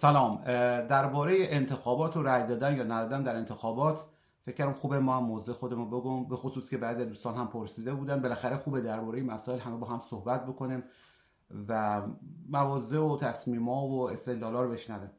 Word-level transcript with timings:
سلام. 0.00 0.40
درباره 0.86 1.34
انتخابات 1.40 2.16
و 2.16 2.22
رأی 2.22 2.46
دادن 2.46 2.76
یا 2.76 2.84
ندادن 2.84 3.22
در 3.22 3.36
انتخابات 3.36 4.04
فکر 4.44 4.54
کردم 4.54 4.72
خوبه 4.72 4.98
ما 4.98 5.16
هم 5.16 5.24
موضع 5.24 5.52
خودمون 5.52 5.90
بگم 5.90 6.28
به 6.28 6.36
خصوص 6.36 6.70
که 6.70 6.78
بعضی 6.78 7.04
دوستان 7.04 7.34
هم 7.34 7.48
پرسیده 7.48 7.94
بودن. 7.94 8.22
بالاخره 8.22 8.56
خوبه 8.56 8.80
درباره 8.80 9.22
مسائل 9.22 9.58
همه 9.58 9.76
با 9.76 9.86
هم 9.86 10.00
صحبت 10.10 10.46
بکنیم 10.46 10.84
و 11.68 12.02
مواضع 12.48 12.98
و 12.98 13.16
تصمیما 13.16 13.88
و 13.88 14.10
استدلالا 14.10 14.62
رو 14.62 14.70
بشنویم. 14.70 15.10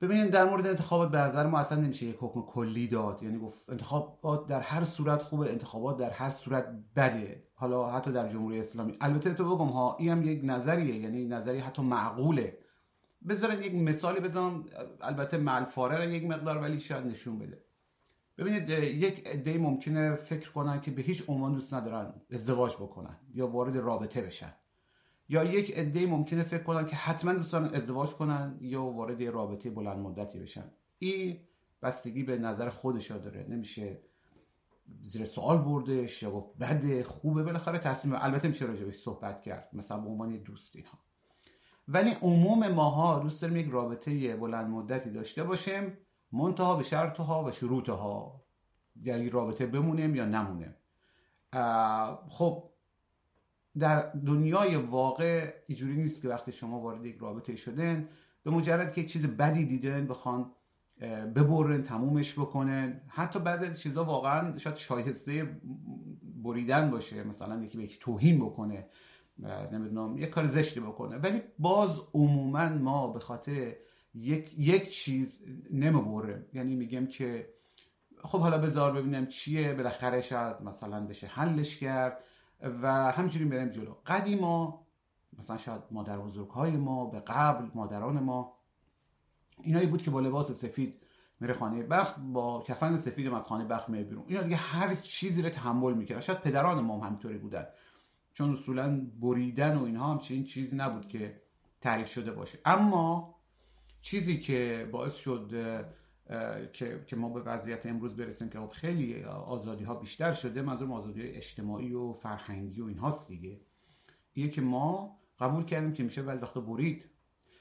ببینید 0.00 0.30
در 0.30 0.44
مورد 0.44 0.66
انتخابات 0.66 1.10
به 1.10 1.18
نظر 1.18 1.46
ما 1.46 1.58
اصلا 1.58 1.80
نمیشه 1.80 2.06
یک 2.06 2.16
حکم 2.20 2.42
کلی 2.42 2.88
داد. 2.88 3.22
یعنی 3.22 3.38
گفت 3.38 3.70
انتخابات 3.70 4.46
در 4.46 4.60
هر 4.60 4.84
صورت 4.84 5.22
خوبه 5.22 5.50
انتخابات 5.50 5.96
در 5.96 6.10
هر 6.10 6.30
صورت 6.30 6.64
بده 6.96 7.44
حالا 7.54 7.90
حتی 7.90 8.12
در 8.12 8.28
جمهوری 8.28 8.60
اسلامی. 8.60 8.96
البته 9.00 9.34
تو 9.34 9.56
بگم 9.56 9.68
ها 9.68 9.96
این 9.98 10.08
هم 10.08 10.22
یک 10.22 10.40
نظریه 10.44 10.96
یعنی 10.96 11.24
نظری 11.24 11.58
حتی 11.58 11.82
معقوله. 11.82 12.58
بذارن 13.28 13.62
یک 13.62 13.74
مثالی 13.74 14.20
بزنم. 14.20 14.64
البته 15.00 15.36
مع 15.36 15.64
فارغ 15.64 16.08
یک 16.08 16.24
مقدار 16.24 16.58
ولی 16.58 16.80
شاید 16.80 17.06
نشون 17.06 17.38
بده. 17.38 17.64
ببینید 18.38 18.68
یک 18.70 19.26
عده 19.26 19.58
ممکنه 19.58 20.14
فکر 20.14 20.52
کنن 20.52 20.80
که 20.80 20.90
به 20.90 21.02
هیچ 21.02 21.24
عنوان 21.28 21.52
دوست 21.52 21.74
ندارن 21.74 22.14
ازدواج 22.30 22.74
بکنن 22.74 23.16
یا 23.34 23.48
وارد 23.48 23.76
رابطه 23.78 24.22
بشن. 24.22 24.54
یا 25.28 25.44
یک 25.44 25.78
عده 25.78 26.06
ممکنه 26.06 26.42
فکر 26.42 26.62
کنن 26.62 26.86
که 26.86 26.96
حتما 26.96 27.32
دوست 27.32 27.52
دارن 27.52 27.74
ازدواج 27.74 28.10
کنن 28.10 28.58
یا 28.60 28.82
وارد 28.82 29.22
رابطه 29.22 29.70
بلند 29.70 29.98
مدتی 29.98 30.38
بشن. 30.38 30.70
این 30.98 31.40
بستگی 31.82 32.22
به 32.22 32.38
نظر 32.38 32.68
خودش 32.68 33.10
داره. 33.10 33.46
نمیشه 33.48 34.00
زیر 35.00 35.24
سوال 35.24 35.58
بردش 35.58 36.22
یا 36.22 36.30
گفت 36.30 36.58
بده 36.58 37.04
خوبه. 37.04 37.42
بالاخره 37.42 37.78
تصمیم 37.78 38.14
البته 38.18 38.48
میشه 38.48 38.66
راجبش 38.66 38.94
صحبت 38.94 39.42
کرد. 39.42 39.68
مثلا 39.72 40.00
به 40.00 40.08
عنوان 40.08 40.36
دوست 40.36 40.76
اینها 40.76 40.98
ولی 41.92 42.10
عموم 42.22 42.68
ماها 42.68 43.18
دوست 43.18 43.42
داریم 43.42 43.56
یک 43.56 43.68
رابطه 43.70 44.36
بلند 44.36 44.70
مدتی 44.70 45.10
داشته 45.10 45.44
باشیم 45.44 45.98
منتها 46.32 46.76
به 46.76 46.82
شرطها 46.82 47.44
و 47.44 47.50
شروطها 47.50 48.42
یعنی 49.02 49.30
رابطه 49.30 49.66
بمونیم 49.66 50.14
یا 50.14 50.24
نمونیم. 50.24 50.74
خب 52.28 52.70
در 53.78 54.10
دنیای 54.10 54.76
واقع 54.76 55.54
اینجوری 55.66 55.96
نیست 55.96 56.22
که 56.22 56.28
وقتی 56.28 56.52
شما 56.52 56.80
وارد 56.80 57.06
یک 57.06 57.16
رابطه 57.18 57.56
شدن 57.56 58.08
به 58.42 58.50
مجرد 58.50 58.92
که 58.92 59.04
چیز 59.04 59.26
بدی 59.26 59.64
دیدن 59.64 60.06
بخوان 60.06 60.50
ببرن 61.34 61.82
تمومش 61.82 62.38
بکنن 62.38 63.00
حتی 63.08 63.38
بعضی 63.38 63.74
چیزا 63.74 64.04
واقعا 64.04 64.58
شاید 64.58 64.76
شایسته 64.76 65.60
بریدن 66.42 66.90
باشه. 66.90 67.24
مثلا 67.24 67.62
یکی 67.64 67.78
به 67.78 67.84
یک 67.84 67.98
توهین 67.98 68.38
بکنه. 68.38 68.86
نمی‌دونم 69.72 70.18
یک 70.18 70.30
کار 70.30 70.46
زشتی 70.46 70.80
بکنه. 70.80 71.16
ولی 71.16 71.42
باز 71.58 72.00
عموما 72.14 72.68
ما 72.68 73.08
به 73.08 73.20
خاطر 73.20 73.76
یک 74.14 74.58
یک 74.58 74.90
چیز 74.90 75.42
نمی‌بره 75.72 76.46
یعنی 76.52 76.76
میگم 76.76 77.06
که 77.06 77.54
خب 78.24 78.40
حالا 78.40 78.58
بذار 78.58 78.92
ببینم 78.92 79.26
چیه 79.26 79.74
بالاخره 79.74 80.20
شاید 80.20 80.62
مثلا 80.62 81.06
بشه 81.06 81.26
حلش 81.26 81.76
کرد 81.76 82.24
و 82.82 83.12
همینجوری 83.12 83.44
بریم 83.44 83.68
جلو. 83.68 83.94
قدیما 84.06 84.86
مثلا 85.38 85.56
شاید 85.56 85.82
مادر 85.90 86.18
بزرگ 86.18 86.48
های 86.48 86.70
ما 86.70 87.06
به 87.06 87.20
قبل 87.20 87.66
مادران 87.74 88.20
ما 88.20 88.56
اینایی 89.62 89.86
بود 89.86 90.02
که 90.02 90.10
با 90.10 90.20
لباس 90.20 90.52
سفید 90.52 91.02
میره 91.40 91.54
خانه 91.54 91.82
بخت 91.82 92.16
با 92.18 92.62
کفن 92.66 92.96
سفید 92.96 93.32
از 93.32 93.46
خانه 93.46 93.64
بخت 93.64 93.88
میره 93.88 94.04
بیرون. 94.04 94.24
اینا 94.28 94.42
دیگه 94.42 94.56
هر 94.56 94.94
چیزی 94.94 95.42
رو 95.42 95.48
تحمل 95.48 95.94
می‌کردن. 95.94 96.20
شاید 96.20 96.40
پدران 96.40 96.80
ما 96.80 96.98
هم 96.98 97.06
همینطوری 97.06 97.38
بودن. 97.38 97.66
چون 98.32 98.52
اصولا 98.52 99.06
بریدن 99.20 99.76
و 99.76 99.84
اینها 99.84 100.12
همچین 100.12 100.44
چیزی 100.44 100.76
نبود 100.76 101.08
که 101.08 101.40
تعریف 101.80 102.08
شده 102.08 102.32
باشه. 102.32 102.58
اما 102.64 103.34
چیزی 104.00 104.40
که 104.40 104.88
باعث 104.92 105.14
شد 105.14 105.50
که 106.72 107.04
که 107.06 107.16
ما 107.16 107.28
به 107.28 107.40
وضعیت 107.40 107.86
امروز 107.86 108.16
برسیم 108.16 108.48
که 108.48 108.58
خب 108.58 108.70
خیلی 108.70 109.24
آزادی 109.24 109.84
ها 109.84 109.94
بیشتر 109.94 110.32
شده 110.32 110.62
منظورم 110.62 110.92
آزادی 110.92 111.20
های 111.20 111.30
اجتماعی 111.30 111.92
و 111.92 112.12
فرهنگی 112.12 112.80
و 112.80 112.84
اینهاست 112.84 113.28
دیگه. 113.28 113.60
اینه 114.32 114.50
که 114.50 114.60
ما 114.60 115.18
قبول 115.38 115.64
کردیم 115.64 115.92
که 115.92 116.02
میشه 116.02 116.22
ولی 116.22 116.38
وقتا 116.38 116.60
برید. 116.60 117.10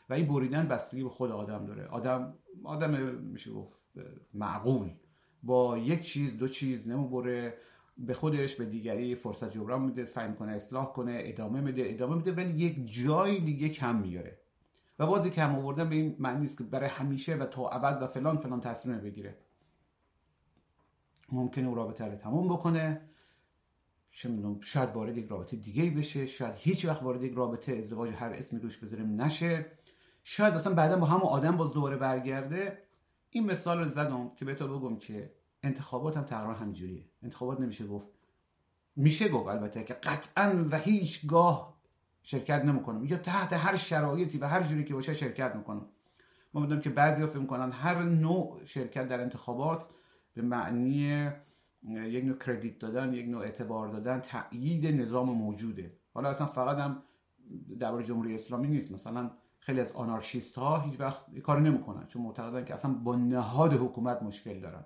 و 0.10 0.14
این 0.14 0.28
بریدن 0.28 0.68
بستگی 0.68 1.04
به 1.04 1.10
خود 1.10 1.32
آدم 1.32 1.66
داره. 1.66 1.86
آدم 1.86 2.34
آدم 2.64 3.16
میشه 3.16 3.52
گفت 3.52 3.84
معقول. 4.34 4.90
با 5.44 5.78
یک 5.78 6.02
چیز 6.02 6.38
دو 6.38 6.48
چیز 6.48 6.88
نمی‌بره. 6.88 7.58
به 8.00 8.14
خودش 8.14 8.56
به 8.56 8.66
دیگری 8.66 9.16
فرصت 9.16 9.52
جبران 9.52 9.82
میده 9.82 10.06
سعی 10.06 10.34
کنه 10.34 10.52
اصلاح 10.52 10.94
کنه 10.94 11.22
ادامه 11.24 11.62
میده 11.62 11.84
ادامه 11.86 12.16
میده 12.16 12.32
ولی 12.32 12.54
یک 12.54 13.04
جای 13.04 13.40
دیگه 13.40 13.70
کم 13.70 13.96
میاره. 13.96 14.40
و 15.00 15.06
بازی 15.06 15.30
کم 15.30 15.56
آوردن 15.56 15.90
به 15.90 15.96
این 15.96 16.16
معنی 16.20 16.42
نیست 16.42 16.58
که 16.58 16.64
برای 16.64 16.90
همیشه 16.90 17.36
و 17.36 17.46
تا 17.46 17.70
ابد 17.70 18.04
و 18.04 18.08
فلان 18.08 18.38
فلان 18.38 18.62
تصمیم 18.62 18.98
بگیره. 18.98 19.38
ممکنه 21.32 21.68
او 21.68 21.76
رابطه 21.76 22.06
رو 22.06 22.16
تموم 22.16 22.48
بکنه. 22.48 23.02
شاید 24.62 24.90
وارد 24.94 25.18
یک 25.18 25.28
رابطه 25.28 25.58
دیگه 25.58 25.92
بشه 25.92 26.26
شاید 26.26 26.54
هیچ 26.58 26.86
وقت 26.86 27.04
وارد 27.04 27.24
یک 27.24 27.34
رابطه 27.34 27.76
ازدواج 27.76 28.14
هر 28.14 28.30
اسمی 28.30 28.60
روش 28.60 28.78
بذاریم 28.78 29.22
نشه. 29.22 29.66
شاید 30.24 30.54
اصلا 30.54 30.74
بعدا 30.74 30.98
با 30.98 31.06
همون 31.06 31.28
آدم 31.28 31.58
باز 31.58 31.74
دوباره 31.74 31.98
برگرده. 31.98 32.84
این 33.30 33.46
مثال 33.46 33.80
رو 33.80 33.90
زدم 33.90 34.32
که 34.36 34.46
بهتون 34.46 34.80
بگم 34.80 34.98
که 34.98 35.32
انتخابات 35.64 36.18
هم 36.18 36.24
تقریبا 36.24 36.54
همجوریه 36.54 37.06
انتخابات 37.24 37.60
نمیشه 37.60 37.88
گفت. 37.88 38.10
میشه 38.96 39.30
گفت 39.30 39.48
البته 39.48 39.84
که 39.84 39.94
قطعا 39.94 40.66
و 40.72 40.78
هیچگاه 40.78 41.80
شرکت 42.24 42.66
نمی‌کنم 42.66 43.06
یا 43.06 43.18
تحت 43.18 43.54
هر 43.54 43.78
شرایطی 43.78 44.38
و 44.38 44.48
هر 44.48 44.64
جوری 44.64 44.84
که 44.84 44.94
باشه 44.94 45.14
شرکت 45.14 45.56
می‌کنم 45.56 45.86
ما 46.54 46.62
می‌دونم 46.62 46.82
که 46.82 46.90
بعضی 46.90 47.26
فکر 47.26 47.40
می‌کنن 47.40 47.72
هر 47.72 48.04
نوع 48.04 48.66
شرکت 48.66 49.08
در 49.08 49.22
انتخابات 49.22 49.86
به 50.34 50.42
معنی 50.42 51.30
یک 51.84 52.26
نوع 52.26 52.38
کردیت 52.38 52.80
دادن 52.80 53.14
یک 53.14 53.28
نوع 53.28 53.42
اعتبار 53.42 53.88
دادن 53.88 54.20
تأیید 54.20 55.02
نظام 55.02 55.30
موجوده. 55.30 55.98
حالا 56.14 56.30
اصلا 56.30 56.48
فقط 56.48 56.78
هم 56.78 57.04
درباره 57.80 58.04
جمهوری 58.04 58.36
اسلامی 58.36 58.68
نیست. 58.68 58.92
مثلا 58.92 59.32
خیلی 59.60 59.80
از 59.80 59.92
آنارشیست 59.92 60.58
ها 60.58 60.80
هیچ 60.80 61.00
وقت 61.00 61.38
کار 61.40 61.62
نمی‌کنن. 61.62 62.08
چون 62.08 62.22
معتقدن 62.22 62.66
که 62.66 62.74
اصلا 62.74 62.94
با 62.94 63.16
نهاد 63.16 63.74
حکومت 63.74 64.24
مشکل 64.24 64.60
دارن. 64.60 64.86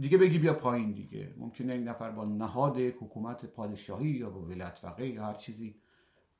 دیگه 0.00 0.18
بگی 0.18 0.38
بیا 0.38 0.54
پایین 0.54 0.92
دیگه. 0.92 1.34
ممکنه 1.36 1.72
این 1.72 1.88
نفر 1.88 2.10
با 2.10 2.24
نهاد 2.24 2.78
حکومت 2.78 3.44
پادشاهی 3.44 4.08
یا 4.08 4.30
با 4.30 4.40
ولایت 4.40 4.78
فقیه 4.78 5.14
یا 5.14 5.24
هر 5.24 5.34
چیزی 5.34 5.80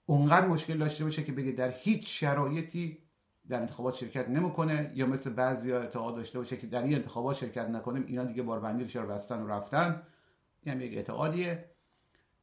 اونقدر 0.06 0.46
مشکل 0.46 0.78
داشته 0.78 1.04
باشه 1.04 1.24
که 1.24 1.32
بگه 1.32 1.52
در 1.52 1.70
هیچ 1.70 2.20
شرایطی 2.20 2.98
در 3.48 3.60
انتخابات 3.60 3.94
شرکت 3.94 4.28
نمی‌کنه 4.28 4.92
یا 4.94 5.06
مثل 5.06 5.30
بعضی 5.30 5.72
اعتقاد 5.72 6.16
داشته 6.16 6.38
باشه 6.38 6.56
که 6.56 6.66
در 6.66 6.82
این 6.82 6.94
انتخابات 6.94 7.36
شرکت 7.36 7.68
نکنیم 7.68 8.04
اینا 8.06 8.24
دیگه 8.24 8.42
باربندی 8.42 8.98
رو 8.98 9.06
بستن 9.06 9.42
و 9.42 9.48
رفتن. 9.48 10.02
این 10.62 10.74
هم 10.74 10.80
یک 10.80 10.96
اعتقادیه. 10.96 11.70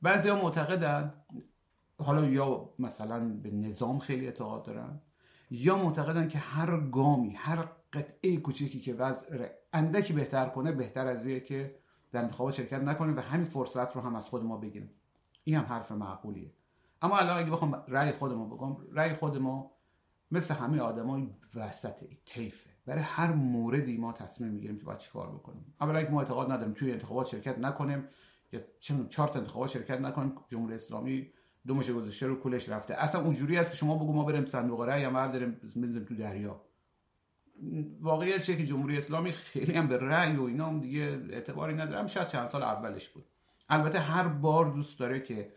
بعضی 0.01 0.29
ها 0.29 0.41
معتقدن 0.41 1.13
حالا 1.99 2.25
یا 2.25 2.69
مثلا 2.79 3.29
به 3.29 3.51
نظام 3.51 3.99
خیلی 3.99 4.25
اعتقاد 4.25 4.63
دارن 4.63 5.01
یا 5.51 5.77
معتقدن 5.77 6.27
که 6.27 6.37
هر 6.37 6.79
گامی 6.79 7.33
هر 7.33 7.69
قطعه 7.93 8.37
کوچیکی 8.37 8.79
که 8.79 8.93
وضع 8.93 9.47
اندکی 9.73 10.13
بهتر 10.13 10.45
کنه 10.45 10.71
بهتر 10.71 11.07
از 11.07 11.27
که 11.27 11.75
در 12.11 12.21
انتخابات 12.21 12.53
شرکت 12.53 12.81
نکنیم 12.81 13.17
و 13.17 13.19
همین 13.19 13.45
فرصت 13.45 13.95
رو 13.95 14.01
هم 14.01 14.15
از 14.15 14.29
خود 14.29 14.43
ما 14.43 14.57
بگیریم. 14.57 14.91
این 15.43 15.55
هم 15.55 15.63
حرف 15.63 15.91
معقولیه. 15.91 16.51
اما 17.01 17.17
الان 17.17 17.37
اگه 17.37 17.51
بخوام 17.51 17.83
رأی 17.87 18.11
خودمو 18.11 18.45
بگم 18.45 18.77
رأی 18.91 19.13
خود 19.13 19.37
ما 19.37 19.71
مثل 20.31 20.53
همه 20.53 20.79
آدمای 20.79 21.29
وسط 21.55 22.03
تیفه 22.25 22.69
برای 22.85 23.01
هر 23.01 23.31
موردی 23.31 23.97
ما 23.97 24.13
تصمیم 24.13 24.51
می‌گیریم 24.51 24.77
که 24.77 24.85
باید 24.85 24.97
چیکار 24.97 25.27
بکنیم. 25.27 25.73
اولا 25.81 26.03
که 26.03 26.09
ما 26.09 26.19
اعتقاد 26.19 26.51
نداریم 26.51 26.73
توی 26.73 26.91
انتخابات 26.91 27.27
شرکت 27.27 27.59
نکنیم 27.59 28.07
یا 28.51 28.61
چون 28.79 29.07
چهار 29.07 29.31
انتخابات 29.35 29.69
شرکت 29.69 30.01
نکنیم 30.01 30.35
جمهوری 30.49 30.75
اسلامی 30.75 31.31
دو 31.67 31.75
مشه 31.75 31.93
گذشته 31.93 32.27
رو 32.27 32.35
کولش 32.35 32.69
رفته. 32.69 32.93
اصلا 32.93 33.21
اونجوری 33.21 33.57
هست 33.57 33.71
که 33.71 33.77
شما 33.77 33.95
بگو 33.95 34.13
ما 34.13 34.23
بریم 34.23 34.45
صندوق 34.45 34.81
رأی 34.81 35.01
یا 35.01 35.09
برداریم 35.09 35.61
بنزیم 35.75 36.03
تو 36.03 36.15
دریا. 36.15 36.61
واقعیت 38.01 38.45
که 38.45 38.65
جمهوری 38.65 38.97
اسلامی 38.97 39.31
خیلی 39.31 39.73
هم 39.73 39.87
به 39.87 39.97
رأی 39.97 40.35
و 40.35 40.43
اینا 40.43 40.67
هم 40.67 40.79
دیگه 40.79 41.21
اعتباری 41.29 41.73
نداره 41.73 42.07
شاید 42.07 42.27
چند 42.27 42.45
سال 42.45 42.63
اولش 42.63 43.09
بود. 43.09 43.25
البته 43.69 43.99
هر 43.99 44.27
بار 44.27 44.71
دوست 44.71 44.99
داره 44.99 45.19
که 45.19 45.51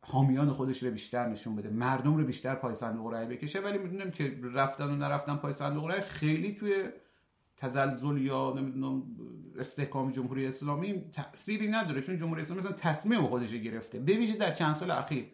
حامیان 0.00 0.50
خودش 0.50 0.82
رو 0.82 0.90
بیشتر 0.90 1.28
نشون 1.28 1.56
بده 1.56 1.70
مردم 1.70 2.16
رو 2.16 2.24
بیشتر 2.24 2.54
پای 2.54 2.74
صندوق 2.74 3.12
رأی 3.12 3.26
بکشه 3.26 3.60
ولی 3.60 3.78
می‌دونم 3.78 4.10
که 4.10 4.40
رفتن 4.54 4.90
و 4.90 4.96
نرفتن 4.96 5.36
پای 5.36 5.52
صندوق 5.52 5.86
رأی 5.86 6.00
خیلی 6.00 6.54
توی 6.54 6.88
تزلزل 7.56 8.18
یا 8.18 8.54
نمی‌دونم 8.56 9.02
استحکام 9.58 10.10
جمهوری 10.10 10.46
اسلامی 10.46 11.04
تأثیری 11.12 11.68
نداره 11.68 12.00
چون 12.00 12.18
جمهوری 12.18 12.42
اسلامی 12.42 12.60
مثلا 12.60 12.72
تصمیم 12.72 13.26
خودش 13.26 13.52
گرفته. 13.52 13.98
بویژه 13.98 14.36
در 14.36 14.52
چند 14.52 14.74
سال 14.74 14.90
اخیر 14.90 15.26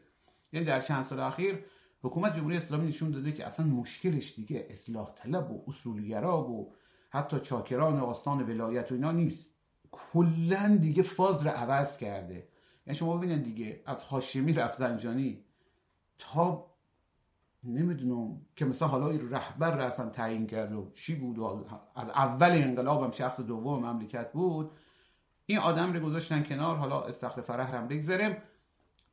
یعنی 0.52 0.66
در 0.66 0.80
چند 0.80 1.02
سال 1.02 1.20
اخیر 1.20 1.58
حکومت 2.02 2.36
جمهوری 2.36 2.56
اسلامی 2.56 2.88
نشون 2.88 3.10
داده 3.10 3.32
که 3.32 3.46
اصلا 3.46 3.66
مشکلش 3.66 4.34
دیگه 4.34 4.66
اصلاح 4.70 5.14
طلب 5.14 5.50
و 5.50 5.64
اصولگرا 5.68 6.50
و 6.50 6.72
حتی 7.10 7.40
چاکران 7.40 8.00
و 8.00 8.04
آستان 8.04 8.42
ولایت 8.42 8.92
و 8.92 8.94
اینا 8.94 9.12
نیست. 9.12 9.50
کلا 9.90 10.78
دیگه 10.80 11.02
فاز 11.02 11.46
رو 11.46 11.50
عوض 11.50 11.96
کرده. 11.96 12.48
یعنی 12.86 12.98
شما 12.98 13.16
ببینید 13.16 13.42
دیگه 13.42 13.82
از 13.86 14.00
هاشمی 14.00 14.52
رفت 14.52 14.78
زنجانی 14.78 15.44
تا 16.18 16.70
نمی‌دونم 17.64 18.40
که 18.56 18.64
مثلا 18.64 18.88
حالا 18.88 19.08
رهبر 19.08 19.76
را 19.76 19.86
اصلا 19.86 20.08
تعیین 20.08 20.46
کرد 20.46 20.72
و 20.72 20.90
چی 20.94 21.14
بود 21.14 21.38
و 21.38 21.66
از 21.96 22.10
اول 22.10 22.50
انقلابم 22.50 23.10
شخص 23.10 23.40
دوم 23.40 23.86
مملکت 23.86 24.32
بود 24.32 24.70
این 25.46 25.58
آدم 25.58 25.92
رو 25.92 26.00
گذاشتن 26.00 26.42
کنار 26.42 26.76
حالا 26.76 27.02
استخر 27.02 27.40
فرح 27.40 27.76
هم 27.76 27.88
بگذاریم. 27.88 28.36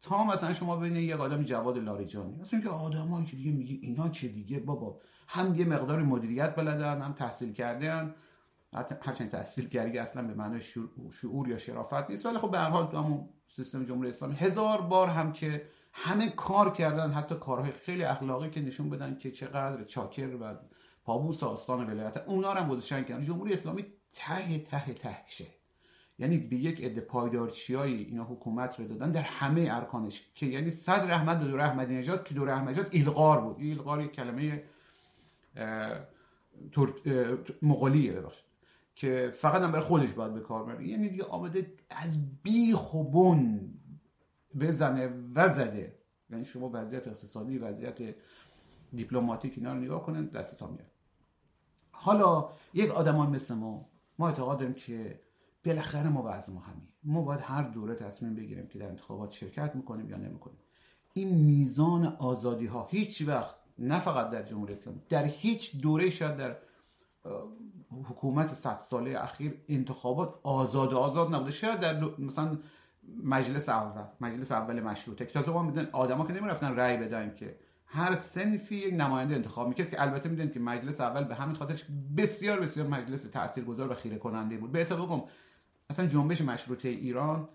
تا 0.01 0.23
مثلا 0.23 0.53
شما 0.53 0.75
ببینید 0.75 1.03
یک 1.03 1.19
آدم 1.19 1.43
جواد 1.43 1.77
لاریجانی 1.77 2.37
مثلا 2.37 2.61
که 2.61 2.69
آدمایی 2.69 3.25
که 3.25 3.35
دیگه 3.35 3.51
میگه 3.51 3.77
اینا 3.81 4.09
چه 4.09 4.27
دیگه 4.27 4.59
بابا 4.59 5.01
هم 5.27 5.55
یه 5.55 5.65
مقدار 5.65 6.03
مدیریت 6.03 6.55
بلدن 6.55 7.01
هم 7.01 7.13
تحصیل 7.13 7.53
کردن 7.53 8.15
هرچند 8.73 9.29
تحصیل 9.31 9.69
کردی 9.69 9.97
اصلا 9.97 10.27
به 10.27 10.33
معنای 10.33 10.61
شعور 11.11 11.49
یا 11.49 11.57
شرافت 11.57 12.09
نیست. 12.09 12.25
ولی 12.25 12.37
خب 12.37 12.51
به 12.51 12.59
هر 12.59 12.69
حال 12.69 12.87
تو 12.87 12.97
همون 12.97 13.29
سیستم 13.47 13.85
جمهوری 13.85 14.09
اسلامی 14.09 14.35
هزار 14.35 14.81
بار 14.81 15.07
هم 15.07 15.31
که 15.31 15.67
همه 15.93 16.29
کار 16.29 16.71
کردن 16.71 17.11
حتی 17.11 17.35
کارهای 17.35 17.71
خیلی 17.71 18.03
اخلاقی 18.03 18.49
که 18.49 18.61
نشون 18.61 18.89
بدن 18.89 19.17
که 19.17 19.31
چقدر 19.31 19.83
چاکر 19.83 20.35
و 20.41 20.55
پابوس 21.03 21.43
آستان 21.43 21.89
ولایت 21.89 22.17
اونا 22.17 22.53
رو 22.53 22.59
هم 22.59 22.69
گذاشتن 22.69 23.03
کردن 23.03 23.23
جمهوری 23.23 23.53
اسلامی 23.53 23.85
ته 24.13 24.59
ته 24.59 24.93
تهشه 24.93 25.56
یعنی 26.19 26.37
به 26.37 26.55
یک 26.55 26.83
عده 26.83 27.01
پایدارچیایی 27.01 28.03
اینا 28.03 28.23
حکومت 28.23 28.79
رو 28.79 28.87
دادن 28.87 29.11
در 29.11 29.21
همه 29.21 29.67
ارکانش 29.71 30.23
که 30.35 30.45
یعنی 30.45 30.71
صدر 30.71 31.11
احمد 31.11 31.39
دور 31.39 31.61
احمدی 31.61 31.95
نژاد 31.95 32.23
که 32.23 32.33
دور 32.33 32.49
احمدی 32.49 32.71
نژاد 32.71 32.87
ایلغار 32.91 33.41
بود. 33.41 33.55
ایلغار 33.59 34.01
یک 34.01 34.11
کلمه 34.11 34.63
مغولیه 37.61 38.13
ببخشید 38.13 38.45
که 38.95 39.29
فقط 39.33 39.61
هم 39.61 39.71
برای 39.71 39.85
خودش 39.85 40.09
باید 40.09 40.33
به 40.33 40.39
کار 40.39 40.63
بره 40.63 40.87
یعنی 40.87 41.09
دیگه 41.09 41.23
آمده 41.23 41.73
از 41.89 42.41
بی 42.43 42.73
خوبون 42.73 43.73
بزنه 44.59 45.13
و 45.35 45.49
زده. 45.49 45.95
یعنی 46.29 46.45
شما 46.45 46.69
وضعیت 46.73 47.07
اقتصادی 47.07 47.57
وضعیت 47.57 48.15
دیپلماتیک 48.93 49.53
اینا 49.57 49.73
رو 49.73 49.79
نگاه 49.79 50.03
کنید 50.03 50.31
دستتان 50.31 50.69
میاد. 50.69 50.91
حالا 51.91 52.49
یک 52.73 52.91
آدمان 52.91 53.29
مثل 53.29 53.53
ما 53.53 53.89
ما 54.19 54.27
اعتقاد 54.27 54.59
داریم 54.59 54.73
که 54.73 55.19
بالاخره 55.67 56.09
ما 56.09 56.23
وضع 56.25 56.51
همین 56.51 56.87
ما 57.03 57.21
باید 57.21 57.41
هر 57.43 57.63
دوره 57.63 57.95
تصمیم 57.95 58.35
بگیریم 58.35 58.67
که 58.67 58.79
در 58.79 58.87
انتخابات 58.87 59.31
شرکت 59.31 59.75
می‌کنیم 59.75 60.09
یا 60.09 60.17
نمی‌کنیم. 60.17 60.57
این 61.13 61.35
میزان 61.35 62.05
آزادی 62.05 62.65
ها 62.65 62.87
هیچ 62.91 63.21
وقت 63.27 63.55
نه 63.79 63.99
فقط 63.99 64.29
در 64.29 64.43
جمهوری 64.43 64.73
اسلامی 64.73 65.01
در 65.09 65.25
هیچ 65.25 65.81
دوره 65.81 66.09
شاید 66.09 66.37
در 66.37 66.57
حکومت 68.09 68.53
صد 68.53 68.77
ساله 68.77 69.23
اخیر 69.23 69.61
انتخابات 69.67 70.39
آزاد 70.43 70.93
آزاد 70.93 71.35
نبوده. 71.35 71.51
شاید 71.51 71.79
در 71.79 72.03
مثلا 72.19 72.57
مجلس 73.23 73.69
اول 73.69 74.03
مجلس 74.21 74.51
اول 74.51 74.81
مشروطه. 74.81 75.25
که 75.25 75.33
تازه 75.33 75.51
ما 75.51 75.63
میدن 75.63 75.89
آدما 75.91 76.25
که 76.25 76.33
نمی‌رفتن 76.33 76.75
رأی 76.75 76.97
بدن 76.97 77.35
که 77.35 77.55
هر 77.85 78.15
سنفی 78.15 78.75
یک 78.75 78.93
نماینده 78.93 79.35
انتخاب 79.35 79.67
می‌کرد 79.67 79.89
که 79.89 80.01
البته 80.01 80.29
می‌دونید 80.29 80.53
که 80.53 80.59
مجلس 80.59 81.01
اول 81.01 81.23
به 81.23 81.35
همین 81.35 81.55
خاطرش 81.55 81.85
بسیار 82.17 82.59
بسیار 82.59 82.87
مجلس 82.87 83.23
تاثیرگذار 83.23 83.91
و 83.91 83.93
خیره 83.93 84.17
کننده 84.17 84.57
بود. 84.57 84.71
به 84.71 84.83
بگم 84.83 85.23
اصلا 85.89 86.07
جنبش 86.07 86.41
مشروطه 86.41 86.89
ایران 86.89 87.49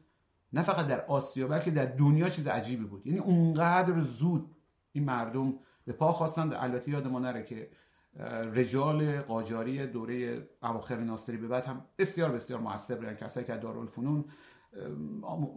نه 0.53 0.63
فقط 0.63 0.87
در 0.87 1.05
آسیا 1.07 1.49
بلکه 1.49 1.71
در 1.71 1.87
دنیا 1.87 2.29
چیز 2.29 2.47
عجیبی 2.47 2.85
بود. 2.85 3.07
یعنی 3.07 3.19
اونقدر 3.19 4.01
زود 4.01 4.51
این 4.93 5.05
مردم 5.05 5.55
به 5.85 5.93
پا 5.93 6.13
خواستن 6.13 6.53
البته 6.53 6.91
یاد 6.91 7.09
ما 7.09 7.19
نره 7.19 7.45
که 7.45 7.71
رجال 8.53 9.21
قاجاری 9.21 9.87
دوره 9.87 10.49
اواخر 10.63 10.97
ناصری 10.97 11.37
به 11.37 11.49
بعد 11.49 11.65
هم 11.65 11.85
بسیار 11.99 12.33
بسیار 12.33 12.61
موثر 12.61 12.95
بودن. 12.95 13.15
کسایی 13.15 13.47
که 13.47 13.57
دارالفنون 13.57 14.25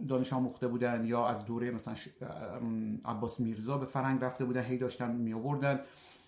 دانش 0.08 0.32
آموخته 0.32 0.68
بودن 0.68 1.04
یا 1.06 1.26
از 1.26 1.44
دوره 1.44 1.70
مثلا 1.70 1.94
عباس 3.04 3.40
میرزا 3.40 3.78
به 3.78 3.86
فرنگ 3.86 4.24
رفته 4.24 4.44
بودن 4.44 4.62
هی 4.62 4.78
داشتن 4.78 5.16
می 5.16 5.32
آوردن 5.32 5.80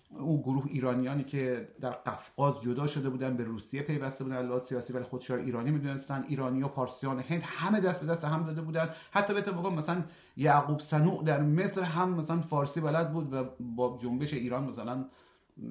اون 0.09 0.41
گروه 0.41 0.65
ایرانیانی 0.67 1.23
که 1.23 1.67
در 1.81 1.89
قفقاز 1.89 2.61
جدا 2.61 2.87
شده 2.87 3.09
بودن 3.09 3.37
به 3.37 3.43
روسیه 3.43 3.81
پیوسته 3.81 4.23
بودن 4.23 4.35
الله 4.35 4.59
سیاسی 4.59 4.93
ولی 4.93 5.03
خودشون 5.03 5.39
ایرانی 5.39 5.71
می‌دونستن. 5.71 6.25
ایرانی 6.27 6.63
و 6.63 6.67
پارسیان 6.67 7.19
هند 7.19 7.43
همه 7.45 7.79
دست 7.79 8.01
به 8.01 8.11
دست 8.11 8.25
هم 8.25 8.45
داده 8.45 8.61
بودن. 8.61 8.89
حتی 9.11 9.33
بهتون 9.33 9.53
بگم 9.53 9.73
مثلا 9.73 10.03
یعقوب 10.37 10.79
سنوع 10.79 11.23
در 11.23 11.41
مصر 11.41 11.81
هم 11.81 12.09
مثلا 12.09 12.41
فارسی 12.41 12.81
بلد 12.81 13.13
بود 13.13 13.33
و 13.33 13.43
با 13.59 13.99
جنبش 14.01 14.33
ایران 14.33 14.63
مثلا 14.63 15.05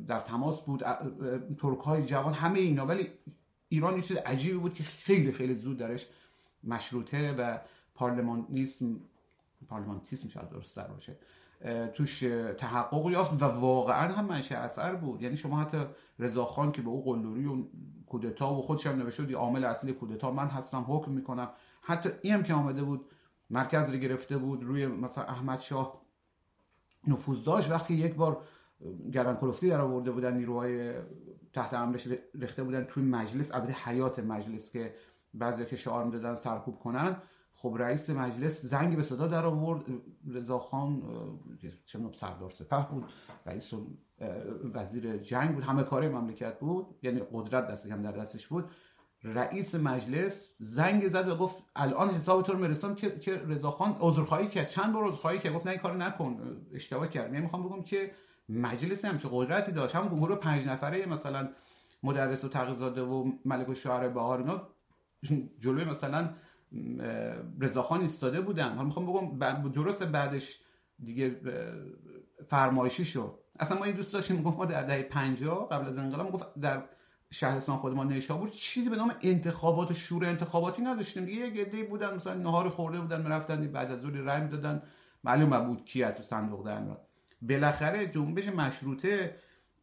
در 0.07 0.21
تماس 0.21 0.61
بود. 0.61 0.85
ترک 1.59 1.79
های 1.79 2.07
جوان 2.07 2.35
همه 2.35 2.59
اینا. 2.59 2.87
ولی 2.87 3.09
ایران 3.69 3.97
یه 3.97 4.03
چیز 4.03 4.17
عجیبی 4.17 4.59
بود 4.59 4.75
که 4.75 4.83
خیلی 4.83 5.33
خیلی 5.33 5.55
زود 5.55 5.77
درش 5.77 6.07
مشروطه 6.65 7.33
و 7.33 7.59
پارلمانیسم 7.95 9.01
پارلمانتیسم 9.69 10.29
شاید 10.29 10.49
درست 10.49 10.77
در 10.77 10.89
باشه. 10.89 11.17
توش 11.95 12.25
تحقق 12.59 13.11
یافت 13.11 13.43
و 13.43 13.47
واقعا 13.47 14.13
هم 14.13 14.25
منشه 14.25 14.57
اثر 14.57 14.95
بود. 14.95 15.23
یعنی 15.23 15.37
شما 15.37 15.61
حتی 15.61 15.79
رضاخان 16.19 16.73
که 16.73 16.83
به 16.83 16.89
او 16.89 17.05
قلدری 17.05 17.47
و 17.47 17.57
کودتا 18.07 18.55
و 18.55 18.63
خودش 18.63 18.87
هم 18.87 18.99
نوشته 18.99 19.23
بود 19.23 19.35
عامل 19.35 19.65
اصلی 19.65 19.93
کودتا 19.93 20.31
من 20.31 20.47
هستم 20.47 20.85
حکم 20.89 21.13
می‌کنم. 21.13 21.49
حتی 21.81 22.11
این 22.23 22.43
که 22.43 22.55
آمده 22.55 22.83
بود 22.83 23.07
مرکز 23.51 23.91
رو 23.91 23.97
گرفته 23.97 24.39
بود 24.39 24.65
روی 24.65 24.87
مثلا 24.87 25.25
احمد 25.25 25.61
شاه 25.61 26.01
نفوذ 27.07 27.45
داشت. 27.45 27.71
وقتی 27.71 27.95
یک 27.95 28.15
بار 28.15 28.43
گران 29.13 29.37
کلفتی 29.37 29.69
در 29.69 29.81
آورده 29.81 30.11
بودن 30.11 30.37
نیروهای 30.37 30.93
تحت 31.53 31.75
امرش 31.75 32.09
رخته 32.41 32.63
بودن 32.63 32.85
توی 32.85 33.03
مجلس 33.03 33.55
البته 33.55 33.73
حیات 33.73 34.19
مجلس 34.19 34.71
که 34.71 34.95
بعضی 35.35 35.65
که 35.65 35.77
شعار 35.77 36.05
می‌دادن 36.05 36.35
سرکوب 36.35 36.79
کنن. 36.79 37.17
خب 37.61 37.77
رئیس 37.79 38.11
مجلس 38.11 38.67
زنگ 38.67 38.97
به 38.97 39.03
صدا 39.03 39.27
در 39.27 39.47
آورد. 39.47 39.85
رضا 40.29 40.59
خان 40.59 41.03
چه 41.87 41.99
سردار 42.13 42.51
سپه 42.51 42.87
بود 42.91 43.05
رئیس 43.47 43.75
وزیر 44.75 45.17
جنگ 45.17 45.55
بود 45.55 45.65
همه 45.65 45.83
کار 45.83 46.09
مملکت 46.09 46.59
بود 46.59 46.87
یعنی 47.03 47.23
قدرت 47.33 47.67
دست 47.67 47.87
هم 47.87 48.03
در 48.03 48.13
دستش 48.13 48.47
بود. 48.47 48.65
رئیس 49.25 49.75
مجلس 49.75 50.55
زنگ 50.59 51.09
زد 51.09 51.29
و 51.29 51.37
گفت 51.37 51.63
الان 51.77 52.09
حساب 52.09 52.43
تو 52.43 52.53
رو 52.53 52.59
می‌رسم 52.59 52.95
که 52.95 53.19
که 53.19 53.35
رضا 53.35 53.71
خان 53.71 53.97
عذرخواهی 54.01 54.49
کرد. 54.49 54.69
چند 54.69 54.93
بار 54.93 55.09
عذرخواهی 55.09 55.39
کرد؟ 55.39 55.53
گفت 55.53 55.67
نه 55.67 55.73
این 55.73 55.81
کارو 55.81 55.97
نکن. 55.97 56.57
اشتباه 56.75 57.09
کرد. 57.09 57.33
من 57.33 57.41
می‌خوام 57.41 57.63
بگم 57.63 57.83
که 57.83 58.13
مجلس 58.49 59.05
هم 59.05 59.19
چه 59.19 59.29
قدرتی 59.33 59.73
داشت. 59.73 59.97
هم 59.97 60.09
گروه 60.09 60.37
پنج 60.37 60.67
نفره 60.67 61.07
مثلا 61.07 61.49
مدرس 62.03 62.45
و 62.45 62.49
تقیزاده 62.49 63.03
و 63.03 63.33
ملک 63.45 63.69
و 63.69 63.75
شعر 63.75 64.09
بهار 64.09 64.69
جلوی 65.59 65.85
مثلا 65.85 66.31
رضاخان 67.61 68.01
ایستاده 68.01 68.41
بودن. 68.41 68.69
حالا 68.69 68.83
می‌خوام 68.83 69.39
بگم 69.39 69.69
درست 69.69 70.03
بعدش 70.03 70.61
دیگه 71.05 71.41
فرمایشی 72.47 73.05
شد 73.05 73.39
اصلا 73.59 73.79
ما 73.79 73.85
این 73.85 73.95
دوست 73.95 74.13
داشتیم 74.13 74.43
گفت 74.43 74.57
ما 74.59 74.65
در 74.65 74.83
دهه 74.83 75.03
50 75.03 75.69
قبل 75.69 75.87
از 75.87 75.99
انقلاب 75.99 76.33
گفت 76.33 76.61
در 76.61 76.83
شهرستان 77.31 77.77
خود 77.77 77.95
ما 77.95 78.05
نیشابور 78.05 78.49
چیزی 78.49 78.91
به 78.91 78.97
نام 78.97 79.13
انتخابات 79.23 79.91
و 79.91 79.95
شور 79.95 80.25
انتخاباتی 80.25 80.83
نداشتیم. 80.83 81.29
یه 81.29 81.51
گده 81.51 81.85
بودن 81.85 82.15
مثلا 82.15 82.35
نهار 82.35 82.69
خورده 82.69 83.01
بودن 83.01 83.23
می‌رفتن 83.23 83.73
بعد 83.73 83.91
از 83.91 84.01
ظهر 84.01 84.13
رای 84.13 84.41
می‌دادن 84.41 84.83
معلوم 85.25 85.67
بود 85.67 85.85
کی 85.85 86.03
از 86.03 86.27
صندوق 86.27 86.67
در 86.67 86.81
میاد. 86.81 87.01
بالاخره 87.43 88.07
جنبش 88.07 88.49
مشروطه 88.49 89.37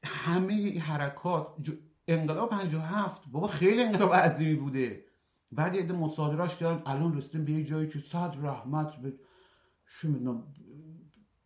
همه 0.03 0.79
حرکات 0.79 1.47
انقلاب 2.07 2.49
57 2.49 3.21
بابا 3.31 3.47
خیلی 3.47 3.83
انقلاب 3.83 4.13
عظیمی 4.13 4.55
بوده. 4.55 5.04
بعد 5.55 5.75
یه 5.75 5.91
مصادراش 5.91 6.55
کردن 6.55 6.81
الان 6.85 7.17
رسیدیم 7.17 7.45
به 7.45 7.51
یه 7.51 7.63
جایی 7.63 7.89
که 7.89 7.99
صد 7.99 8.35
رحمت 8.41 8.95
به 8.95 9.13
شو 9.85 10.07
می‌دونم 10.07 10.43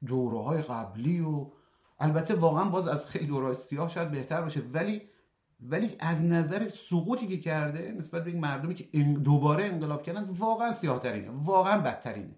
دوره 0.08 0.44
های 0.44 0.62
قبلی 0.62 1.20
و 1.20 1.52
البته 2.00 2.36
واقعا 2.36 2.66
باز 2.66 2.88
از 2.88 3.06
خیلی 3.06 3.26
دوره 3.26 3.54
سیاه 3.54 3.90
شاید 3.90 4.12
بهتر 4.12 4.42
باشه. 4.42 4.62
ولی 4.74 5.02
ولی 5.62 5.90
از 6.00 6.24
نظر 6.24 6.70
سقوطی 6.70 7.28
که 7.28 7.38
کرده 7.38 7.92
نسبت 7.92 8.24
به 8.24 8.32
این 8.32 8.40
مردمی 8.40 8.74
که 8.74 9.04
دوباره 9.04 9.66
انقلاب 9.66 10.04
کردن 10.04 10.30
واقعا 10.30 10.72
سیاه 10.72 11.00
ترینه 11.00 11.30
واقعا 11.30 11.82
بدترینه. 11.82 12.36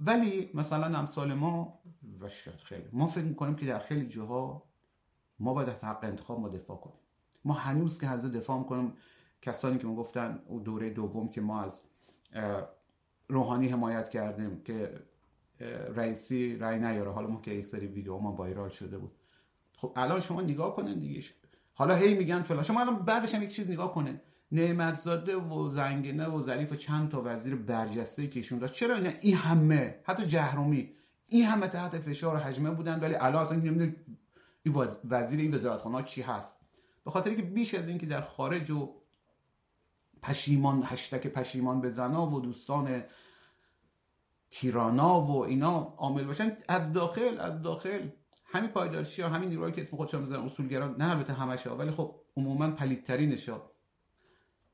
ولی 0.00 0.50
مثلا 0.54 0.98
امثال 0.98 1.34
ما 1.34 1.80
و 2.20 2.28
شاید 2.28 2.60
خیلی 2.60 2.88
ما 2.92 3.06
فکر 3.06 3.24
می‌کنیم 3.24 3.54
که 3.56 3.66
در 3.66 3.78
خیلی 3.78 4.06
جاها 4.06 4.62
ما 5.38 5.54
باید 5.54 5.68
از 5.68 5.84
حق 5.84 6.04
انتخاب 6.04 6.40
ما 6.40 6.48
دفاع 6.48 6.76
کنیم. 6.76 6.98
ما 7.44 7.54
هنوز 7.54 8.00
که 8.00 8.06
از 8.06 8.24
دفاع 8.24 8.58
می‌کنیم 8.58 8.92
کسانی 9.42 9.78
که 9.78 9.86
گفتن 9.86 10.42
او 10.46 10.60
دوره 10.60 10.90
دوم 10.90 11.28
که 11.28 11.40
ما 11.40 11.62
از 11.62 11.82
روحانی 13.28 13.68
حمایت 13.68 14.08
کردیم 14.08 14.60
که 14.62 15.02
رئیسی 15.94 16.56
رای 16.56 16.78
نیاره. 16.78 17.10
حالا 17.12 17.28
ما 17.28 17.40
که 17.40 17.50
یک 17.50 17.66
سری 17.66 17.86
ویدیو 17.86 18.18
ما 18.18 18.32
وایرال 18.32 18.68
شده 18.68 18.98
بود. 18.98 19.12
خب 19.76 19.92
الان 19.96 20.20
شما 20.20 20.42
نگاه 20.42 20.76
کنین 20.76 20.98
دیگه. 20.98 21.22
حالا 21.74 21.94
هی 21.94 22.14
میگن 22.14 22.40
فلان. 22.40 22.64
شما 22.64 22.80
الان 22.80 22.98
بعدش 22.98 23.34
هم 23.34 23.42
یک 23.42 23.54
چیز 23.54 23.70
نگاه 23.70 23.94
کنه 23.94 24.20
نعمتزاده 24.52 25.36
و 25.36 25.70
زنگنه 25.70 26.28
و 26.28 26.40
ظریف 26.40 26.72
و 26.72 26.76
چند 26.76 27.10
تا 27.10 27.22
وزیر 27.24 27.56
برجسته 27.56 28.26
که 28.26 28.40
ایشون 28.40 28.58
داشت 28.58 28.74
چرا 28.74 28.96
این 28.96 29.36
همه 29.36 30.00
حتی 30.04 30.26
جهرومی. 30.26 30.92
این 31.26 31.44
همه 31.44 31.68
تحت 31.68 31.98
فشار 31.98 32.34
و 32.34 32.38
حجمه 32.38 32.70
بودن. 32.70 33.00
ولی 33.00 33.14
الان 33.14 33.42
اصلا 33.42 33.56
نمی‌دونید 33.56 33.96
این 34.62 34.74
وزیر 35.04 35.40
این 35.40 35.54
وزارتخانه 35.54 36.02
کی 36.02 36.22
هست. 36.22 36.56
به 37.04 37.10
خاطر 37.10 37.34
که 37.34 37.42
بیش 37.42 37.74
از 37.74 37.88
اینکه 37.88 38.06
در 38.06 38.20
خارج 38.20 38.70
و 38.70 38.94
پشیمان 40.22 40.82
هشتک 40.86 41.26
پشیمان 41.26 41.80
بزنا 41.80 42.26
و 42.26 42.40
دوستان 42.40 43.02
تیرانا 44.50 45.20
و 45.20 45.44
اینا 45.44 45.94
عامل 45.96 46.24
باشن. 46.24 46.56
از 46.68 46.92
داخل 46.92 47.40
از 47.40 47.62
داخل. 47.62 48.08
همین 48.44 48.70
پایدارچی 48.70 49.22
ها 49.22 49.28
همین 49.28 49.48
نیروهایی 49.48 49.74
که 49.74 49.80
اسم 49.80 49.96
خودشون 49.96 50.22
می‌ذارن 50.22 50.44
اصولگرا 50.44 50.88
نه 50.88 51.10
البته 51.10 51.32
همش 51.32 51.66
ها. 51.66 51.76
ولی 51.76 51.90
خب 51.90 52.14
عموما 52.36 52.70
پلیدترینش 52.70 53.48
ها. 53.48 53.70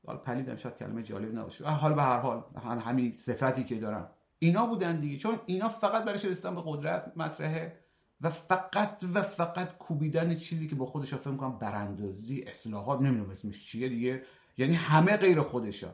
حالا 0.07 0.19
پلیدم 0.19 0.55
شاید 0.55 0.77
کلمه 0.77 1.03
جالب 1.03 1.35
نباشه. 1.37 1.65
حالا 1.65 1.95
به 1.95 2.01
هر 2.01 2.19
حال 2.19 2.43
همین 2.63 3.15
صفتی 3.15 3.63
که 3.63 3.75
دارن 3.75 4.07
اینا 4.39 4.65
بودن 4.65 4.99
دیگه. 4.99 5.17
چون 5.17 5.39
اینا 5.45 5.67
فقط 5.67 6.03
برای 6.03 6.29
رسیدن 6.29 6.55
به 6.55 6.61
قدرت 6.65 7.13
مطرحه 7.15 7.79
و 8.21 8.29
فقط 8.29 9.03
و 9.13 9.21
فقط 9.21 9.77
کوبیدن 9.77 10.37
چیزی 10.37 10.67
که 10.67 10.75
با 10.75 10.85
خودش 10.85 11.13
فکر 11.13 11.29
می‌کنم 11.29 11.57
براندازی 11.57 12.41
اصلاحات 12.41 13.01
نمی‌دونم 13.01 13.29
اسمش 13.29 13.65
چیه 13.65 13.89
دیگه. 13.89 14.23
یعنی 14.57 14.73
همه 14.73 15.17
غیر 15.17 15.41
خودشا. 15.41 15.93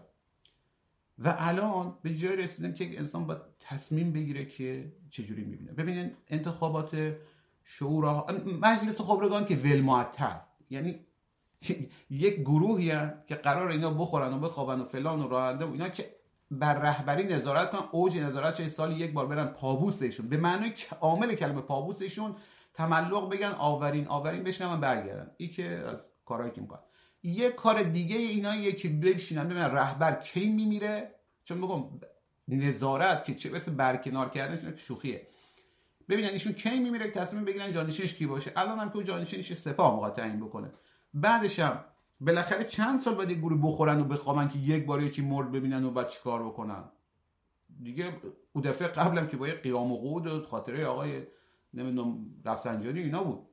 و 1.19 1.35
الان 1.37 1.97
به 2.01 2.15
جای 2.15 2.35
رسیدن 2.35 2.73
که 2.73 2.97
انسان 2.99 3.27
باید 3.27 3.41
تصمیم 3.59 4.13
بگیره 4.13 4.45
که 4.45 4.93
چجوری 5.09 5.43
می‌بینه. 5.43 5.71
ببینین 5.71 6.11
انتخابات 6.27 7.15
شورا 7.63 8.27
مجلس 8.61 9.01
خبرگان 9.01 9.45
که 9.45 9.55
ول 9.55 9.81
معطل 9.81 10.35
یعنی 10.69 10.99
یک 12.09 12.39
گروهی 12.39 12.89
که 13.27 13.35
قرار 13.35 13.67
اینا 13.67 13.91
بخورن 13.91 14.33
و 14.33 14.39
بخوابن 14.39 14.79
و 14.79 14.85
فلان 14.85 15.21
و 15.21 15.27
راننده 15.27 15.65
و 15.65 15.71
اینا 15.71 15.89
که 15.89 16.15
بر 16.51 16.73
رهبری 16.73 17.23
نظارت 17.23 17.71
کنن 17.71 17.81
اوج 17.91 18.17
نظارت 18.17 18.55
چه 18.55 18.69
سال 18.69 19.01
یک 19.01 19.13
بار 19.13 19.27
برن 19.27 19.45
پابوسشون. 19.47 20.29
به 20.29 20.37
معنی 20.37 20.73
عامل 21.01 21.35
کلمه 21.35 21.61
پابوسشون 21.61 22.35
تملق 22.73 23.29
بگن 23.29 23.51
آورین 23.51 24.07
آورین 24.07 24.43
بشنن 24.43 24.79
برگردن. 24.79 25.31
این 25.37 25.51
که 25.51 25.65
از 25.65 26.05
کارهایی 26.25 26.51
که 26.51 26.61
می‌کنن. 26.61 26.79
یه 27.23 27.49
کار 27.49 27.83
دیگه 27.83 28.15
اینا 28.15 28.55
یکی 28.55 28.89
بشینن 28.89 29.43
ببینن 29.43 29.65
رهبر 29.65 30.15
کی 30.15 30.49
میمیره. 30.49 31.15
چون 31.43 31.61
بگم 31.61 31.83
نظارت 32.47 33.25
که 33.25 33.35
چه 33.35 33.49
مثل 33.49 33.71
برکنار 33.71 34.29
کردنش 34.29 34.79
شوخیه. 34.79 35.27
ببینن 36.09 36.29
ایشون 36.29 36.53
کی 36.53 36.79
میمیره 36.79 37.11
تصمیم 37.11 37.45
بگیرن 37.45 37.71
جانشینش 37.71 38.13
کی 38.13 38.27
باشه. 38.27 38.51
الان 38.55 38.79
هم 38.79 38.91
که 38.91 39.03
جانشینش 39.03 39.53
سپاه 39.53 39.95
موقع 39.95 40.09
تعیین 40.09 40.39
بکنه. 40.39 40.71
بعدش 41.13 41.59
هم 41.59 41.85
بالاخره 42.19 42.63
چند 42.63 42.99
سال 42.99 43.15
بعد 43.15 43.29
یه 43.29 43.35
گروه 43.35 43.61
بخورن 43.63 43.99
و 43.99 44.03
بخوابن 44.03 44.47
که 44.47 44.59
یک 44.59 44.85
بار 44.85 45.03
یکی 45.03 45.21
مرد 45.21 45.51
ببینن 45.51 45.83
و 45.83 45.91
بعد 45.91 46.09
چیکار 46.09 46.43
بکنن. 46.43 46.83
دیگه 47.83 48.13
او 48.53 48.61
دفعه 48.61 48.87
قبلم 48.87 49.27
که 49.27 49.37
با 49.37 49.47
یه 49.47 49.53
قیام 49.53 49.91
و 49.91 49.97
قود 49.97 50.27
و 50.27 50.45
خاطره 50.45 50.85
آقای 50.85 51.23
نمی‌دونم 51.73 52.25
رفسنجانی 52.45 52.99
اینا 52.99 53.23
بود. 53.23 53.47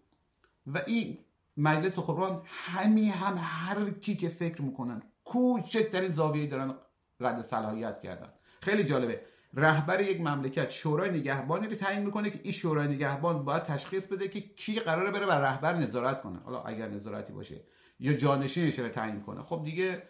و 0.67 0.83
این 0.87 1.19
مجلس 1.59 1.99
خبران 1.99 2.43
همی 2.47 3.09
هم 3.09 3.35
هر 3.39 3.91
کی 3.91 4.17
که 4.17 4.29
فکر 4.29 4.63
می‌کنن 4.63 5.03
کوچکترین 5.25 6.09
زاویه 6.09 6.47
دارن 6.47 6.75
رد 7.21 7.41
صلاحیت 7.43 8.01
کردن. 8.01 8.33
خیلی 8.61 8.85
جالبه. 8.85 9.21
رهبر 9.55 10.01
یک 10.01 10.21
مملکت 10.21 10.71
شورای 10.71 11.11
نگهبانی 11.11 11.67
رو 11.67 11.77
تعیین 11.77 12.05
می‌کنه 12.05 12.31
که 12.31 12.41
این 12.43 12.53
شورای 12.53 12.89
نگهبان 12.89 13.45
باید 13.45 13.63
تشخیص 13.63 14.07
بده 14.07 14.29
که 14.29 14.41
کی 14.41 14.81
قراره 14.81 15.11
بره 15.11 15.27
بر 15.27 15.41
رهبر 15.41 15.75
نظارت 15.75 16.23
کنه. 16.23 16.39
حالا 16.39 16.63
اگر 16.63 16.89
نظارتی 16.89 17.33
باشه 17.33 17.65
یا 18.01 18.13
جانشینش 18.13 18.79
رو 18.79 18.89
تعیین 18.89 19.21
کنه. 19.21 19.43
خب 19.43 19.63
دیگه 19.65 20.03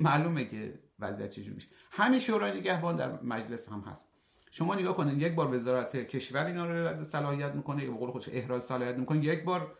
معلومه 0.00 0.44
که 0.44 0.78
وضعیت 0.98 1.30
چجوری 1.30 1.54
میشه. 1.54 1.68
همین 1.90 2.20
شورای 2.20 2.60
نگهبان 2.60 2.96
در 2.96 3.22
مجلس 3.22 3.68
هم 3.68 3.80
هست. 3.80 4.08
شما 4.50 4.74
نگاه 4.74 4.96
کنید 4.96 5.22
یک 5.22 5.34
بار 5.34 5.54
وزارت 5.54 5.96
کشور 5.96 6.46
اینا 6.46 6.66
رو 6.66 6.88
رد 6.88 7.02
صلاحیت 7.02 7.54
می‌کنه 7.54 7.84
یا 7.84 7.90
به 7.90 7.96
قول 7.96 8.10
خودش 8.10 8.28
احراز 8.32 8.64
صلاحیت 8.64 8.96
می‌کنه 8.96 9.24
یک 9.24 9.44
بار 9.44 9.78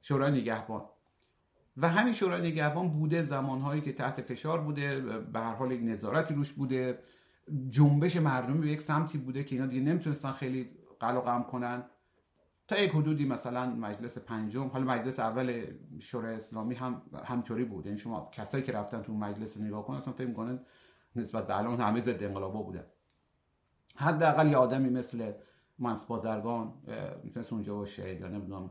شورای 0.00 0.40
نگهبان. 0.40 0.82
و 1.76 1.88
همین 1.88 2.12
شورای 2.12 2.50
نگهبان 2.50 2.88
بوده 2.88 3.22
زمانهایی 3.22 3.80
که 3.80 3.92
تحت 3.92 4.20
فشار 4.20 4.60
بوده 4.60 5.00
به 5.20 5.40
هر 5.40 5.54
حال 5.54 5.72
یک 5.72 5.80
نظارتی 5.84 6.34
روش 6.34 6.52
بوده. 6.52 6.98
جنبش 7.70 8.16
مردمی 8.16 8.58
به 8.58 8.68
یک 8.68 8.82
سمتی 8.82 9.18
بوده 9.18 9.44
که 9.44 9.56
اینا 9.56 9.66
دیگه 9.66 9.82
نمی‌تونستن 9.82 10.32
خیلی 10.32 10.70
قلق 11.00 11.46
کنن. 11.46 11.84
تا 12.68 12.78
یک 12.78 12.90
حدودی 12.90 13.24
مثلا 13.24 13.66
مجلس 13.66 14.18
پنجم 14.18 14.68
حالا 14.68 14.84
مجلس 14.84 15.18
اول 15.18 15.64
شورای 15.98 16.34
اسلامی 16.34 16.74
هم 16.74 17.02
همطوری 17.24 17.64
بود. 17.64 17.86
یعنی 17.86 17.98
شما 17.98 18.30
کسایی 18.32 18.64
که 18.64 18.72
رفتن 18.72 19.02
تو 19.02 19.12
مجلس 19.12 19.56
نگاه 19.56 19.86
کنن 19.86 19.96
اصلا 19.96 20.12
فکر 20.12 20.26
می‌کنن 20.26 20.60
نسبت 21.16 21.46
به 21.46 21.58
الان 21.58 21.80
همه 21.80 22.00
ضد 22.00 22.22
انقلابا 22.22 22.62
بودن. 22.62 22.84
حداقل 23.96 24.50
یه 24.50 24.56
آدمی 24.56 24.90
مثل 24.90 25.32
منس 25.78 26.04
بازرگان 26.04 26.72
می‌تونست 27.24 27.52
اونجا 27.52 27.74
باشه 27.74 28.20
یا 28.20 28.28
نمی‌دونم 28.28 28.70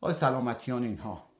آقای 0.00 0.14
سلامتیان 0.14 0.82
اینها 0.82 1.30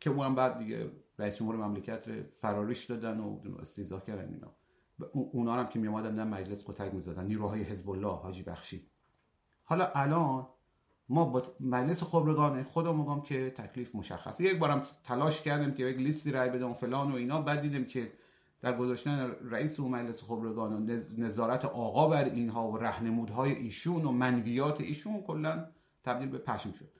که 0.00 0.10
اونم 0.10 0.34
بعد 0.34 0.58
دیگه 0.58 0.90
رئیس 1.18 1.36
جمهور 1.36 1.56
مملکت 1.56 2.04
فراریش 2.40 2.84
دادن 2.84 3.20
و 3.20 3.40
استیزا 3.60 4.00
کردن 4.00 4.34
اینا. 4.34 4.54
اونا 5.12 5.52
هم 5.54 5.66
که 5.66 5.78
میومدن 5.78 6.14
در 6.14 6.24
مجلس 6.24 6.64
کتک 6.70 6.94
می‌زدن 6.94 7.26
نیروهای 7.26 7.62
حزب 7.62 7.90
الله 7.90 8.16
حاجی 8.16 8.42
بخشی. 8.42 8.86
حالا 9.64 9.90
الان 9.94 10.46
ما 11.08 11.24
با 11.24 11.42
مجلس 11.60 12.02
خبرگان 12.02 12.62
خودم 12.62 12.98
میگم 12.98 13.20
که 13.20 13.50
تکلیف 13.50 13.94
مشخصه. 13.94 14.44
یک 14.44 14.58
بارم 14.58 14.82
تلاش 15.04 15.42
کردیم 15.42 15.74
که 15.74 15.84
یک 15.84 15.96
لیستی 15.96 16.30
رای 16.30 16.50
بدم 16.50 16.72
فلان 16.72 17.12
و 17.12 17.14
اینا. 17.14 17.42
بعد 17.42 17.60
دیدیم 17.60 17.84
که 17.84 18.12
در 18.60 18.76
گذاشتن 18.76 19.30
رئیس 19.50 19.80
و 19.80 19.88
مجلس 19.88 20.22
خبرگان 20.22 20.90
و 20.90 21.02
نظارت 21.18 21.64
آقا 21.64 22.08
بر 22.08 22.24
اینها 22.24 22.70
و 22.70 22.76
رهنمودهای 22.76 23.52
ایشون 23.52 24.04
و 24.04 24.12
منویات 24.12 24.80
ایشون 24.80 25.22
کلا 25.22 25.66
تبدیل 26.04 26.28
به 26.28 26.38
پشم 26.38 26.72
شد. 26.72 26.90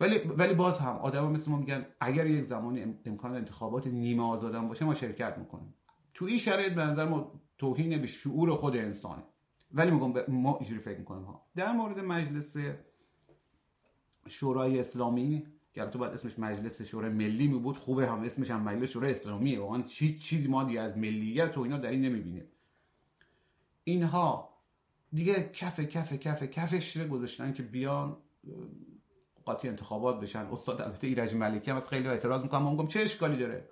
ولی 0.00 0.18
ولی 0.18 0.54
باز 0.54 0.78
هم 0.78 0.96
آدما 0.96 1.28
مثل 1.28 1.50
ما 1.50 1.56
میگن 1.56 1.86
اگر 2.00 2.26
یک 2.26 2.42
زمانی 2.42 2.82
امکان 3.04 3.34
انتخابات 3.34 3.86
نیمه 3.86 4.22
آزادن 4.22 4.68
باشه 4.68 4.84
ما 4.84 4.94
شرکت 4.94 5.38
می‌کنیم. 5.38 5.74
تو 6.14 6.24
این 6.24 6.38
شرایط 6.38 6.72
به 6.72 6.82
نظر 6.82 7.08
ما 7.08 7.40
توهین 7.58 8.00
به 8.00 8.06
شعور 8.06 8.54
خود 8.54 8.76
انسانه. 8.76 9.22
ولی 9.72 9.90
میگم 9.90 10.24
ما 10.28 10.56
اینجوری 10.56 10.80
فکر 10.80 10.98
می‌کنیم 10.98 11.24
ها. 11.24 11.46
در 11.56 11.72
مورد 11.72 11.98
مجلس 11.98 12.56
شورای 14.28 14.80
اسلامی 14.80 15.46
که 15.74 15.84
تو 15.84 15.98
باید 15.98 16.12
اسمش 16.12 16.38
مجلس 16.38 16.82
شورای 16.82 17.12
ملی 17.12 17.48
می 17.48 17.58
بود 17.58 17.76
خوبه 17.76 18.08
هم 18.08 18.20
اسمش 18.20 18.50
هم 18.50 18.62
مجلس 18.62 18.90
شورای 18.90 19.10
اسلامیه 19.12 19.60
واقعا 19.60 19.82
چی 19.82 20.18
چیزی 20.18 20.48
ما 20.48 20.64
دیگه 20.64 20.80
از 20.80 20.98
ملیت 20.98 21.58
و 21.58 21.60
اینا 21.60 21.78
در 21.78 21.90
این 21.90 22.00
نمی‌بینیم. 22.00 22.44
اینها 23.84 24.56
دیگه 25.12 25.50
کف 25.52 25.80
کف 25.80 26.12
کف 26.12 26.42
کفش 26.42 26.96
رو 26.96 27.08
گذاشتن 27.08 27.52
که 27.52 27.62
بیان 27.62 28.16
قاطی 29.46 29.68
انتخابات 29.68 30.20
بشن. 30.20 30.46
استاد 30.52 30.82
البته 30.82 31.06
ایرج 31.06 31.34
ملکی 31.34 31.70
هم 31.70 31.76
از 31.76 31.88
خیلی 31.88 32.08
اعتراض 32.08 32.42
می‌کنم 32.42 32.62
من 32.62 32.70
میگم 32.70 32.86
چه 32.86 33.00
اشکالی 33.00 33.36
داره؟ 33.36 33.68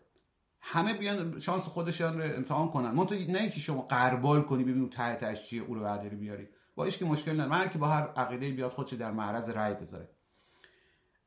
همه 0.60 0.94
بیان 0.94 1.40
شانس 1.40 1.62
خودشان 1.62 2.20
رو 2.20 2.36
امتحان 2.36 2.70
کنن. 2.70 2.90
من 2.90 3.06
تو 3.06 3.14
نه 3.14 3.38
اینکه 3.38 3.60
شما 3.60 3.82
قربال 3.82 4.42
کنی 4.42 4.64
ببینی 4.64 4.88
ته 4.88 5.16
تهش 5.16 5.42
چیه 5.42 5.62
او 5.62 5.74
رو 5.74 5.80
برداری 5.80 6.16
بیاری. 6.16 6.48
با 6.74 6.88
که 6.88 7.04
مشکل 7.04 7.32
نداره. 7.32 7.50
من 7.50 7.70
که 7.70 7.78
با 7.78 7.88
هر 7.88 8.02
عقیده 8.02 8.50
بیاد 8.50 8.70
خودش 8.70 8.92
در 8.92 9.10
معرض 9.10 9.48
رأی 9.48 9.74
بذاره. 9.74 10.08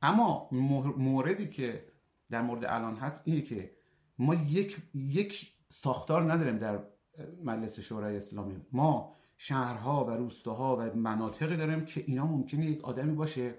اما 0.01 0.49
موردی 0.97 1.49
که 1.49 1.87
در 2.29 2.41
مورد 2.41 2.65
الان 2.65 2.95
هست 2.95 3.21
اینه 3.25 3.41
که 3.41 3.71
ما 4.19 4.33
یک 4.33 4.77
یک 4.93 5.51
ساختار 5.67 6.33
نداریم 6.33 6.57
در 6.57 6.83
مجلس 7.43 7.79
شورای 7.79 8.17
اسلامی. 8.17 8.65
ما 8.71 9.13
شهرها 9.37 10.05
و 10.05 10.09
روستاها 10.09 10.77
و 10.77 10.95
مناطقی 10.95 11.57
داریم 11.57 11.85
که 11.85 12.03
اینا 12.07 12.25
ممکنه 12.25 12.65
یک 12.65 12.83
آدمی 12.85 13.13
باشه 13.13 13.55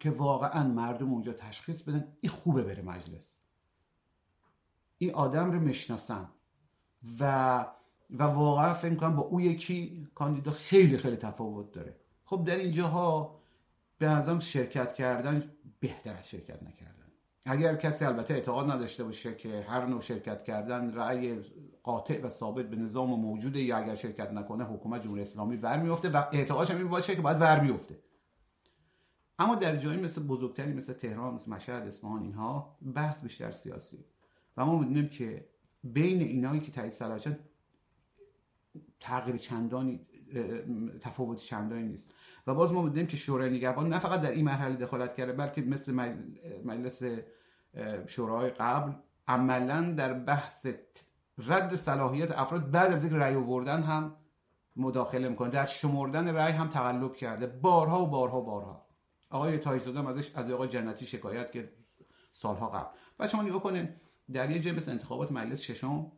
که 0.00 0.10
واقعا 0.10 0.68
مردم 0.68 1.12
اونجا 1.12 1.32
تشخیص 1.32 1.82
بدن 1.82 2.16
این 2.20 2.32
خوبه 2.32 2.62
بره 2.62 2.82
مجلس. 2.82 3.36
این 4.98 5.14
آدم 5.14 5.50
رو 5.50 5.60
می‌شناسن. 5.60 6.28
و 7.20 7.66
و 8.10 8.22
واقعا 8.22 8.74
فکر 8.74 8.90
می‌کنم 8.90 9.16
با 9.16 9.22
او 9.22 9.40
یکی 9.40 10.08
کاندیدا 10.14 10.50
خیلی 10.50 10.98
خیلی 10.98 11.16
تفاوت 11.16 11.72
داره. 11.72 11.96
خب 12.24 12.44
در 12.44 12.56
اینجاها 12.56 13.38
به 13.98 14.08
نظرم 14.08 14.40
شرکت 14.40 14.94
کردن 14.94 15.52
بهتر 15.80 16.16
از 16.16 16.28
شرکت 16.28 16.62
نکردن. 16.62 17.06
اگر 17.48 17.76
کسی 17.76 18.04
البته 18.04 18.34
اعتقاد 18.34 18.70
نداشته 18.70 19.04
باشه 19.04 19.34
که 19.34 19.66
هر 19.68 19.86
نوع 19.86 20.00
شرکت 20.00 20.44
کردن 20.44 20.94
رأی 20.94 21.40
قاطع 21.82 22.22
و 22.22 22.28
ثابت 22.28 22.70
به 22.70 22.76
نظام 22.76 23.20
موجوده 23.20 23.60
یا 23.60 23.76
اگر 23.76 23.94
شرکت 23.94 24.32
نکنه 24.32 24.64
حکومت 24.64 25.02
جمهوری 25.02 25.22
اسلامی 25.22 25.56
ور 25.56 25.82
میفته 25.82 26.10
و 26.10 26.22
اعتقادش 26.32 26.70
این 26.70 26.88
باشه 26.88 27.16
که 27.16 27.22
باید 27.22 27.40
ور 27.40 27.58
بیفته. 27.58 27.98
اما 29.38 29.54
در 29.54 29.76
جایی 29.76 30.00
مثل 30.00 30.22
بزرگتری 30.22 30.72
مثل 30.72 30.92
تهران 30.92 31.34
مثل 31.34 31.50
مشهد 31.50 31.86
اصفهان 31.86 32.22
اینها 32.22 32.78
بحث 32.94 33.22
بیشتر 33.22 33.50
سیاسی. 33.50 34.04
و 34.56 34.64
ما 34.66 34.78
می‌دونیم 34.78 35.08
که 35.08 35.48
بین 35.84 36.20
اینایی 36.20 36.60
که 36.60 36.72
تایید 36.72 36.92
صلاحیت 36.92 37.38
تغییر 39.00 39.36
چندانی 39.36 40.06
تفاوت 41.00 41.38
چندانی 41.38 41.82
نیست. 41.82 42.14
و 42.46 42.54
باز 42.54 42.72
ما 42.72 42.82
می‌دونیم 42.82 43.06
که 43.06 43.16
شورای 43.16 43.50
نگهبان 43.50 43.88
نه 43.88 43.98
فقط 43.98 44.20
در 44.20 44.30
این 44.30 44.44
مرحله 44.44 44.76
دخالت 44.76 45.14
کرده 45.14 45.32
بلکه 45.32 45.62
مثل 45.62 46.14
مجلس 46.64 47.02
شورای 48.06 48.50
قبل 48.50 48.92
عملا 49.28 49.92
در 49.96 50.12
بحث 50.12 50.66
رد 51.38 51.74
صلاحیت 51.74 52.30
افراد 52.30 52.70
بعد 52.70 52.92
از 52.92 53.04
یک 53.04 53.12
رأی 53.12 53.34
آوردن 53.34 53.82
هم 53.82 54.16
مداخله 54.76 55.28
می‌کنه. 55.28 55.50
در 55.50 55.66
شمردن 55.66 56.28
رأی 56.28 56.52
هم 56.52 56.68
تقلب 56.68 57.16
کرده. 57.16 57.46
بارها 57.46 58.02
و 58.02 58.06
بارها 58.06 58.40
و 58.40 58.44
بارها. 58.44 58.85
آقای 59.36 59.58
تایزاده 59.58 59.98
هم 59.98 60.06
ازش 60.06 60.30
از 60.34 60.50
آقای 60.50 60.68
جنتی 60.68 61.06
شکایت 61.06 61.52
که 61.52 61.72
سالها 62.30 62.68
قبل. 62.68 62.88
و 63.18 63.28
شما 63.28 63.42
نگاه 63.42 63.62
کنید 63.62 63.88
در 64.32 64.50
یه 64.50 64.72
مثل 64.72 64.90
انتخابات 64.90 65.32
مجلس 65.32 65.60
ششم 65.60 66.12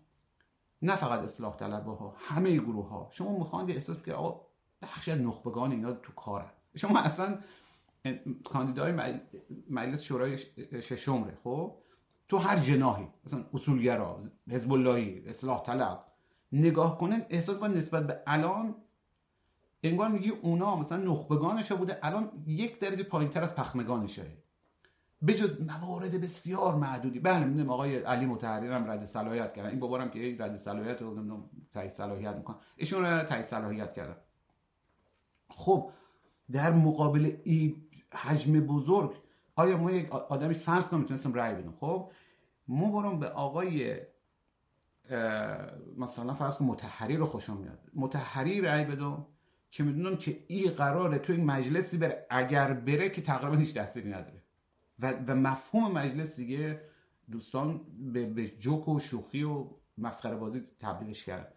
نه 0.82 0.96
فقط 0.96 1.20
اصلاح 1.20 1.56
طلبه 1.56 1.90
ها 1.90 2.16
همه 2.18 2.56
گروه 2.56 2.88
ها 2.88 3.08
شما 3.12 3.38
می‌خواند 3.38 3.70
احساس 3.70 4.02
که 4.02 4.12
آقا 4.12 4.46
بخشی 4.82 5.10
از 5.10 5.20
نخبگان 5.20 5.70
اینا 5.70 5.92
تو 5.92 6.12
کارن. 6.12 6.50
شما 6.76 7.00
اصلا 7.00 7.38
کاندیدای 8.44 9.20
مجلس 9.70 10.02
شورای 10.02 10.38
ششمره 10.80 11.38
خب؟ 11.44 11.78
تو 12.28 12.36
هر 12.36 12.58
جناحی 12.58 13.08
مثلا 13.24 13.44
اصولگرا 13.54 14.20
حزب 14.50 14.72
اللهی 14.72 15.22
اصلاح 15.26 15.62
طلب 15.62 16.04
نگاه 16.52 16.98
کنن 16.98 17.26
احساس 17.30 17.58
کنن 17.58 17.74
نسبت 17.74 18.06
به 18.06 18.22
الان 18.26 18.76
انگار 19.82 20.08
میگی 20.08 20.30
اونا 20.30 20.76
مثلا 20.76 20.98
نخبگانش 20.98 21.72
بوده. 21.72 21.98
الان 22.02 22.30
یک 22.46 22.78
درجه 22.78 23.04
پایینتر 23.04 23.42
از 23.42 23.54
پخمگانشه. 23.56 24.26
بجز 25.26 25.62
موارد 25.62 26.20
بسیار 26.20 26.74
معدودی. 26.74 27.20
بله 27.20 27.44
می‌دونم 27.44 27.70
آقای 27.70 27.96
علی 27.98 28.26
متحریر 28.26 28.72
هم 28.72 28.90
رد 28.90 29.04
صلاحیت 29.04 29.54
کردن. 29.54 29.70
این 29.70 29.80
بابارم 29.80 30.10
که 30.10 30.36
رد 30.40 30.56
صلاحیت 30.56 31.02
رو 31.02 31.14
نمی‌دونم 31.14 31.50
تایید 31.72 31.90
صلاحیت 31.90 32.36
می‌کنن 32.36 32.56
ایشون 32.76 33.04
رو 33.04 33.22
تایید 33.22 33.44
صلاحیت 33.44 33.94
کردن. 33.94 34.16
خب 35.50 35.90
در 36.52 36.72
مقابل 36.72 37.36
این 37.44 37.88
حجم 38.12 38.60
بزرگ 38.60 39.14
آیا 39.56 39.76
ما 39.76 39.90
یک 39.90 40.12
آدمی 40.12 40.54
فرض 40.54 40.88
کنم 40.88 41.00
می‌تونستم 41.00 41.34
رأی 41.34 41.54
بدم 41.54 41.74
خب 41.80 42.12
ما 42.68 43.00
برم 43.00 43.18
به 43.18 43.28
آقای 43.28 44.00
مثلا 45.96 46.34
فرض 46.34 46.56
کنم 46.56 46.68
متحری 46.68 47.16
رو 47.16 47.26
خوشم 47.26 47.56
میاد. 47.56 47.78
متحری 47.94 48.60
رأی 48.60 48.84
بدم. 48.84 49.26
که 49.70 49.84
می‌دونم 49.84 50.16
که 50.16 50.44
این 50.46 50.70
قراره 50.70 51.18
تو 51.18 51.32
این 51.32 51.44
مجلسی 51.44 51.98
بره. 51.98 52.26
اگر 52.30 52.72
بره 52.72 53.08
که 53.08 53.22
تقریبا 53.22 53.56
هیچ 53.56 53.74
دستیری 53.74 54.08
نداره. 54.08 54.42
و, 54.98 55.12
و 55.12 55.34
مفهوم 55.34 55.92
مجلس 55.92 56.36
دیگه 56.36 56.80
دوستان 57.30 57.80
به, 58.12 58.26
به 58.26 58.48
جوک 58.48 58.88
و 58.88 59.00
شوخی 59.00 59.42
و 59.42 59.66
مسخره 59.98 60.36
بازی 60.36 60.62
تبدیلش 60.80 61.24
کردن. 61.24 61.52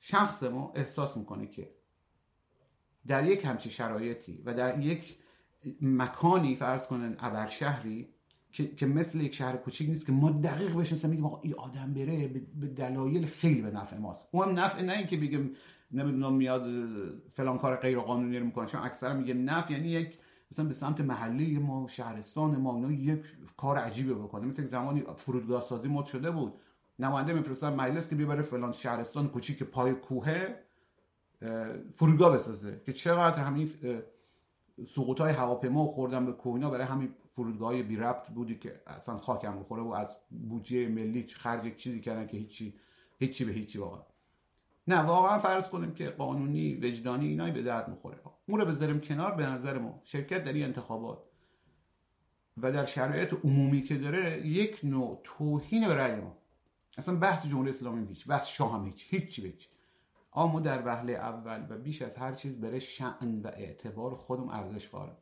شخص 0.00 0.42
ما 0.42 0.72
احساس 0.74 1.16
می‌کنه 1.16 1.46
که 1.46 1.70
در 3.06 3.26
یک 3.26 3.44
همچی 3.44 3.70
شرایطی 3.70 4.42
و 4.44 4.54
در 4.54 4.80
یک 4.80 5.18
مکانی 5.82 6.56
فرض 6.56 6.86
کنن 6.86 7.16
ابر 7.18 7.46
شهری 7.46 8.08
که, 8.52 8.74
که 8.74 8.86
مثل 8.86 9.20
یک 9.20 9.34
شهر 9.34 9.56
کوچیک 9.56 9.88
نیست 9.88 10.06
که 10.06 10.12
ما 10.12 10.30
دقیق 10.30 10.76
بشنسیم 10.76 11.10
میگیم 11.10 11.26
آقا 11.26 11.40
این 11.40 11.54
آدم 11.54 11.94
بره 11.94 12.28
به 12.28 12.66
دلایل 12.66 13.26
خیلی 13.26 13.62
به 13.62 13.70
نفع 13.70 13.98
ماست. 13.98 14.28
اون 14.30 14.48
هم 14.48 14.58
نفع 14.58 14.82
نه 14.82 14.92
اینکه 14.92 15.16
بگیم 15.16 15.56
نمی‌دونم 15.92 16.34
میاد 16.34 16.66
فلان 17.28 17.58
کار 17.58 17.76
غیر 17.76 17.98
قانونی 17.98 18.38
رو 18.38 18.46
می‌کنه. 18.46 18.66
چون 18.66 18.80
اکثرا 18.80 19.14
میگه 19.14 19.34
نفع 19.34 19.72
یعنی 19.72 19.88
یک 19.88 20.18
مثلا 20.52 20.64
به 20.64 20.74
سمت 20.74 21.00
محلی 21.00 21.58
ما 21.58 21.88
شهرستان 21.88 22.56
ما 22.56 22.74
اینا 22.74 22.92
یک 22.92 23.24
کار 23.56 23.78
عجیبه 23.78 24.14
بکنه. 24.14 24.46
مثل 24.46 24.64
زمانی 24.64 25.04
فرودگاه 25.16 25.62
سازی 25.62 25.88
مد 25.88 26.04
شده 26.04 26.30
بود. 26.30 26.52
نماینده 26.98 27.32
میفرستن 27.32 27.74
مجلس 27.74 28.08
که 28.08 28.16
ببره 28.16 28.42
فلان 28.42 28.72
شهرستان 28.72 29.28
کوچیک 29.28 29.62
پای 29.62 29.94
کوه 29.94 30.54
فرودگاه 31.92 32.34
بسازه. 32.34 32.80
که 32.86 32.92
چقدر 32.92 33.42
همین 33.42 33.70
سقوط 34.84 35.20
های 35.20 35.32
هواپیما 35.32 35.86
خوردن 35.86 36.26
به 36.26 36.32
کوهینا 36.32 36.70
برای 36.70 36.86
همین 36.86 37.14
فرودگاه 37.30 37.82
بی 37.82 37.96
ربط 37.96 38.28
بودی 38.28 38.54
که 38.54 38.82
اصلا 38.86 39.18
خاکم 39.18 39.58
بخوره 39.58 39.82
و 39.82 39.92
از 39.92 40.16
بودجه 40.48 40.88
ملی 40.88 41.22
خرج 41.22 41.76
چیزی 41.76 42.00
کردن 42.00 42.26
که 42.26 42.36
هیچی 42.36 42.74
هیچی 43.18 43.44
به 43.44 43.52
هیچی 43.52 43.78
واقعا. 43.78 44.02
نه 44.88 44.98
واقعا 44.98 45.38
فرض 45.38 45.68
کنیم 45.68 45.94
که 45.94 46.10
قانونی 46.10 46.74
وجدانی 46.74 47.26
اینایی 47.26 47.52
به 47.52 47.62
درد 47.62 47.88
می‌خوره. 47.88 48.18
اون 48.46 48.60
رو 48.60 48.66
بذاریم 48.66 49.00
کنار 49.00 49.34
به 49.34 49.46
نظر 49.46 49.78
ما. 49.78 50.00
شرکت 50.04 50.44
در 50.44 50.52
این 50.52 50.64
انتخابات 50.64 51.18
و 52.56 52.72
در 52.72 52.84
شرایط 52.84 53.34
عمومی 53.44 53.82
که 53.82 53.98
داره 53.98 54.46
یک 54.46 54.80
نوع 54.84 55.20
توهین 55.24 55.88
به 55.88 55.94
رأی 55.94 56.20
ما. 56.20 56.36
اصلا 56.98 57.16
بحث 57.16 57.46
جمهوری 57.46 57.70
اسلامی 57.70 58.06
هیچ 58.06 58.28
بحث 58.28 58.46
شاه 58.46 58.74
هم 58.74 58.86
هیچ 58.86 59.06
هیچ 59.08 59.38
هیچ. 59.38 59.68
اما 60.34 60.60
در 60.60 60.86
وهله 60.86 61.12
اول 61.12 61.66
و 61.68 61.78
بیش 61.78 62.02
از 62.02 62.14
هر 62.16 62.32
چیز 62.32 62.60
بره 62.60 62.78
شعن 62.78 63.40
و 63.42 63.46
اعتبار 63.46 64.14
خودم 64.14 64.48
ارزش 64.48 64.88
قائلم. 64.88 65.16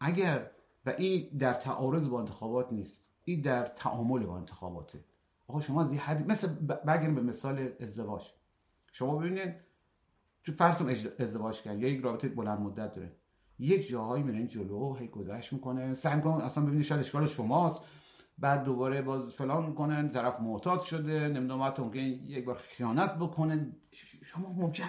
اگر 0.00 0.50
و 0.86 0.90
این 0.98 1.28
در 1.38 1.54
تعارض 1.54 2.08
با 2.08 2.20
انتخابات 2.20 2.72
نیست 2.72 3.04
این 3.24 3.40
در 3.40 3.66
تعامل 3.66 4.26
با 4.26 4.36
انتخاباته. 4.36 5.04
آقا 5.46 5.60
شما 5.60 5.80
از 5.80 5.92
حد 5.92 6.30
مثل 6.30 6.48
برگردیم 6.84 7.14
به 7.14 7.22
مثال 7.22 7.72
ازدواج. 7.80 8.22
شما 8.96 9.16
ببینید 9.16 9.54
تو 10.44 10.52
فرض 10.52 11.06
ازدواج 11.18 11.62
کرد 11.62 11.80
یا 11.80 11.88
یک 11.88 12.04
رابطه 12.04 12.28
بلند 12.28 12.60
مدت 12.60 12.94
داره. 12.94 13.12
یک 13.58 13.88
جاهایی 13.88 14.22
میرن 14.22 14.46
جلو 14.46 14.94
هی 14.94 15.08
گذشت 15.08 15.52
می‌کنه. 15.52 15.94
سعی 15.94 16.16
می‌کنه 16.16 16.44
اصلا 16.44 16.64
ببینید 16.64 16.84
شاید 16.84 17.00
اشکال 17.00 17.26
شماست. 17.26 17.82
بعد 18.38 18.64
دوباره 18.64 19.02
باز 19.02 19.32
فلان 19.32 19.66
می‌کنن 19.66 20.10
طرف 20.10 20.40
معتاد 20.40 20.80
شده 20.80 21.28
نمی‌دونم 21.28 21.62
حتی 21.62 21.82
ممکن 21.82 22.00
یک 22.00 22.44
بار 22.44 22.54
خیانت 22.54 23.14
بکنه. 23.14 23.72
شما 24.24 24.52
ممکن 24.52 24.84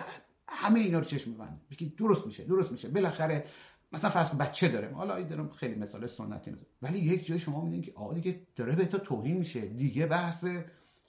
همه 0.48 0.80
اینا 0.80 1.00
رو 1.00 1.06
چشم 1.06 1.32
میبند 1.32 1.62
بگید 1.72 1.96
درست 1.96 2.26
میشه 2.26 2.44
درست 2.44 2.72
میشه. 2.72 2.90
بالاخره 2.90 3.46
مثلا 3.92 4.10
فرض 4.10 4.30
بچه 4.30 4.68
داره. 4.68 4.94
حالا 4.94 5.16
این 5.16 5.28
دارم 5.28 5.50
خیلی 5.50 5.76
مثال 5.76 6.08
سنتی 6.08 6.52
می‌زنم 6.52 6.68
ولی 6.82 7.00
یک 7.00 7.26
جای 7.26 7.40
شما 7.40 7.62
میدین 7.62 7.82
که 7.82 7.92
آقا 7.96 8.14
دیگه 8.14 8.42
داره 8.56 8.76
به 8.76 8.86
تو 8.86 8.98
توهین 8.98 9.38
میشه 9.38 9.62
دیگه 9.62 10.06
بحث. 10.08 10.46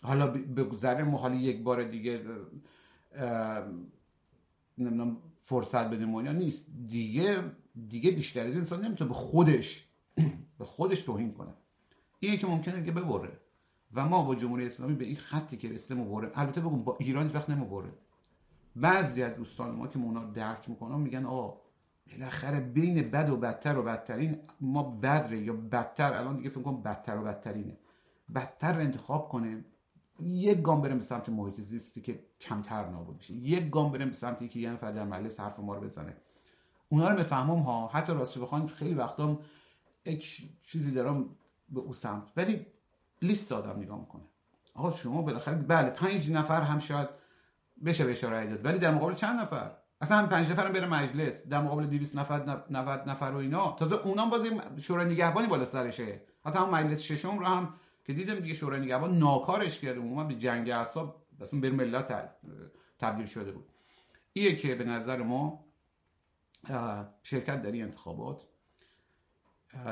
حالا 0.02 0.26
بگذره 0.26 1.04
ما 1.04 1.30
یک 1.30 1.62
بار 1.62 1.84
دیگه 1.84 2.20
نمی‌دونم 4.78 5.16
فرصت 5.40 5.90
بده 5.90 6.04
اینا 6.04 6.32
نیست. 6.32 6.66
دیگه 6.86 7.42
دیگه 7.88 8.10
بیشتر 8.10 8.46
از 8.46 8.56
انسان 8.56 8.84
نمی‌تونه 8.84 9.08
به 9.08 9.14
خودش 9.14 9.88
به 10.58 10.64
خودش 10.64 11.00
توهین 11.00 11.32
کنه. 11.32 11.54
اینه 12.20 12.36
که 12.36 12.46
ممکنه 12.46 12.84
که 12.84 12.92
ببره. 12.92 13.40
و 13.94 14.08
ما 14.08 14.22
با 14.22 14.34
جمهوری 14.34 14.66
اسلامی 14.66 14.94
به 14.94 15.04
این 15.04 15.16
خطی 15.16 15.56
که 15.56 15.68
رسیده 15.68 16.00
مباره 16.00 16.30
البته 16.34 16.60
بگم 16.60 16.84
با 16.84 16.96
ایران 17.00 17.30
وقت 17.34 17.50
نمبره. 17.50 17.92
بعضی 18.76 19.22
از 19.22 19.36
دوستان 19.36 19.74
ما 19.74 19.86
که 19.86 19.98
مونا 19.98 20.24
درک 20.24 20.68
می‌کنن 20.68 21.00
میگن 21.00 21.26
آقا 21.26 21.60
بالاخره 22.10 22.60
بین 22.60 23.10
بد 23.10 23.30
و 23.30 23.36
بدتر 23.36 23.78
و 23.78 23.82
بدترین 23.82 24.38
ما 24.60 24.82
بدره 24.82 25.40
یا 25.42 25.52
بدتر 25.52 26.12
الان 26.12 26.36
دیگه 26.36 26.48
فکر 26.48 26.62
کنم 26.62 26.82
بدتر 26.82 27.18
و 27.18 27.22
بدترینه. 27.22 27.76
بدتر 28.34 28.72
رو 28.72 28.80
انتخاب 28.80 29.28
کنه. 29.28 29.64
یک 30.20 30.62
گام 30.62 30.82
بریم 30.82 30.96
به 30.96 31.02
سمت 31.02 31.28
محیط 31.28 31.60
زیستی 31.60 32.00
که 32.00 32.24
کمتر 32.40 32.88
نابود 32.88 33.18
بشه 33.18 33.34
یک 33.34 33.70
گام 33.70 33.92
بریم 33.92 34.08
به 34.08 34.14
سمتی 34.14 34.48
که 34.48 34.58
یه 34.58 34.70
نفر 34.70 34.92
در 34.92 35.04
مجلس 35.04 35.40
حرف 35.40 35.58
ما 35.58 35.74
رو 35.74 35.80
بزنه. 35.80 36.16
اونا 36.88 37.10
رو 37.10 37.16
بفهمم 37.16 37.60
ها. 37.60 37.86
حتی 37.88 38.12
راستش 38.12 38.38
بخواین 38.38 38.68
خیلی 38.68 38.94
وقتا 38.94 39.38
یک 40.04 40.50
چیزی 40.62 40.90
دارم 40.90 41.28
به 41.68 41.80
او 41.80 41.92
سمت. 41.92 42.32
ولی 42.36 42.66
لیست 43.22 43.52
آدم 43.52 43.80
نگاه 43.80 44.00
می‌کنه. 44.00 44.22
آقا 44.74 44.90
شما 44.90 45.22
بالاخره 45.22 45.54
بله 45.54 45.90
پنج 45.90 46.30
نفر 46.30 46.60
هم 46.60 46.78
شاید 46.78 47.08
بشه 47.84 48.04
بهش 48.04 48.24
رای 48.24 48.46
داد. 48.46 48.64
ولی 48.64 48.78
در 48.78 48.94
مقابل 48.94 49.14
چند 49.14 49.40
نفر؟ 49.40 49.70
اصلا 50.00 50.18
هم 50.18 50.28
پنج 50.28 50.50
نفر 50.50 50.66
هم 50.66 50.72
بره 50.72 50.86
مجلس. 50.86 51.46
در 51.46 51.62
مقابل 51.62 51.86
200 51.86 52.16
نفر 52.16 52.62
90 52.70 53.08
نفر 53.08 53.24
و 53.24 53.36
اینا. 53.36 53.76
تازه 53.78 53.96
اونام 53.96 54.30
باز 54.30 54.42
شورای 54.80 55.12
نگهبانی 55.12 55.46
بالا 55.46 55.64
سرشه. 55.64 56.20
حتی 56.44 56.58
هم 56.58 56.70
مجلس 56.70 57.00
ششم 57.00 57.38
رو 57.38 57.46
هم 57.46 57.74
که 58.06 58.12
دیدم 58.12 58.40
دیگه 58.40 58.54
شورای 58.54 58.80
نگهبان 58.80 59.18
ناکارش 59.18 59.80
کرده 59.80 60.00
عموما 60.00 60.24
به 60.24 60.34
جنگ 60.34 60.70
اعصاب 60.70 61.26
اصلا 61.40 61.60
بر 61.60 61.70
ملت 61.70 62.30
تبدیل 62.98 63.26
شده 63.26 63.52
بود. 63.52 63.64
ایه 64.32 64.56
که 64.56 64.74
به 64.74 64.84
نظر 64.84 65.22
ما 65.22 65.64
شرکت 67.22 67.62
در 67.62 67.72
این 67.72 67.82
انتخابات 67.82 68.46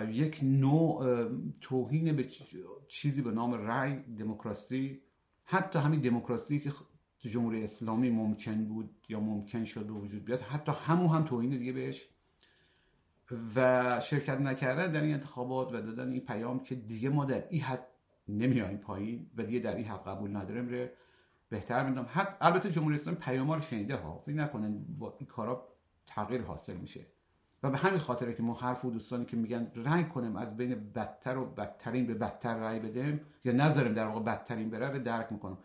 یک 0.09 0.39
نوع 0.43 1.29
توهین 1.61 2.17
به 2.17 2.29
چیزی 2.89 3.23
به 3.23 3.31
نام 3.31 3.55
رأی 3.55 3.97
دموکراسی. 3.97 5.03
حتی 5.45 5.79
همین 5.79 6.01
دموکراسی 6.01 6.61
که 6.61 6.73
جمهوری 7.21 7.65
اسلامی 7.65 8.11
ممکن 8.11 8.65
بود 8.65 8.91
یا 9.09 9.21
ممکن 9.21 9.65
شد 9.65 9.87
به 9.87 9.93
وجود 9.93 10.25
بیاد 10.25 10.41
حتی 10.41 10.73
همون 10.73 11.09
هم 11.09 11.25
توهین 11.25 11.51
دیگه 11.51 11.73
بهش. 11.73 12.09
و 13.57 14.01
شرکت 14.01 14.41
نکردن 14.41 14.93
در 14.93 15.01
این 15.01 15.15
انتخابات 15.15 15.69
و 15.69 15.81
دادن 15.81 16.13
این 16.13 16.21
پیام 16.21 16.61
که 16.61 16.75
دیگه 16.75 17.09
ما 17.09 17.25
در 17.25 17.49
این 17.51 17.63
حد 17.63 17.87
نمیاییم 18.29 18.79
پایین 18.79 19.31
و 19.37 19.43
دیگه 19.43 19.59
در 19.59 19.77
این 19.77 19.87
حد 19.87 20.09
قبول 20.09 20.37
نداریم 20.37 20.69
ره. 20.69 20.93
بهتر 21.49 21.85
می‌دونم. 21.89 22.09
البته 22.41 22.71
جمهوری 22.71 22.95
اسلامی 22.95 23.19
پیام 23.19 23.53
رو 23.53 23.61
شنیده 23.61 23.97
ها. 23.97 24.19
فکر 24.19 24.35
نکنن 24.35 24.85
با 24.99 25.15
این 25.19 25.27
کارا 25.27 25.69
تغییر 26.07 26.43
حاصل 26.43 26.77
میشه. 26.77 27.07
و 27.63 27.71
به 27.71 27.79
همین 27.79 27.99
خاطره 27.99 28.35
که 28.35 28.43
ما 28.43 28.55
حرف 28.55 28.85
و 28.85 28.91
دوستانی 28.91 29.25
که 29.25 29.37
میگن 29.37 29.73
رنگ 29.75 30.09
کنیم 30.09 30.37
از 30.37 30.57
بین 30.57 30.93
بدتر 30.95 31.39
و 31.39 31.45
بدترین 31.45 32.07
به 32.07 32.15
بدتر 32.15 32.59
رای 32.59 32.79
بدیم 32.79 33.21
یا 33.45 33.53
نذاریم 33.53 33.95
در 33.95 34.07
واقع 34.07 34.21
بدترین 34.21 34.71
بره 34.71 34.89
رو 34.89 34.99
درک 34.99 35.33
می‌کنم. 35.33 35.59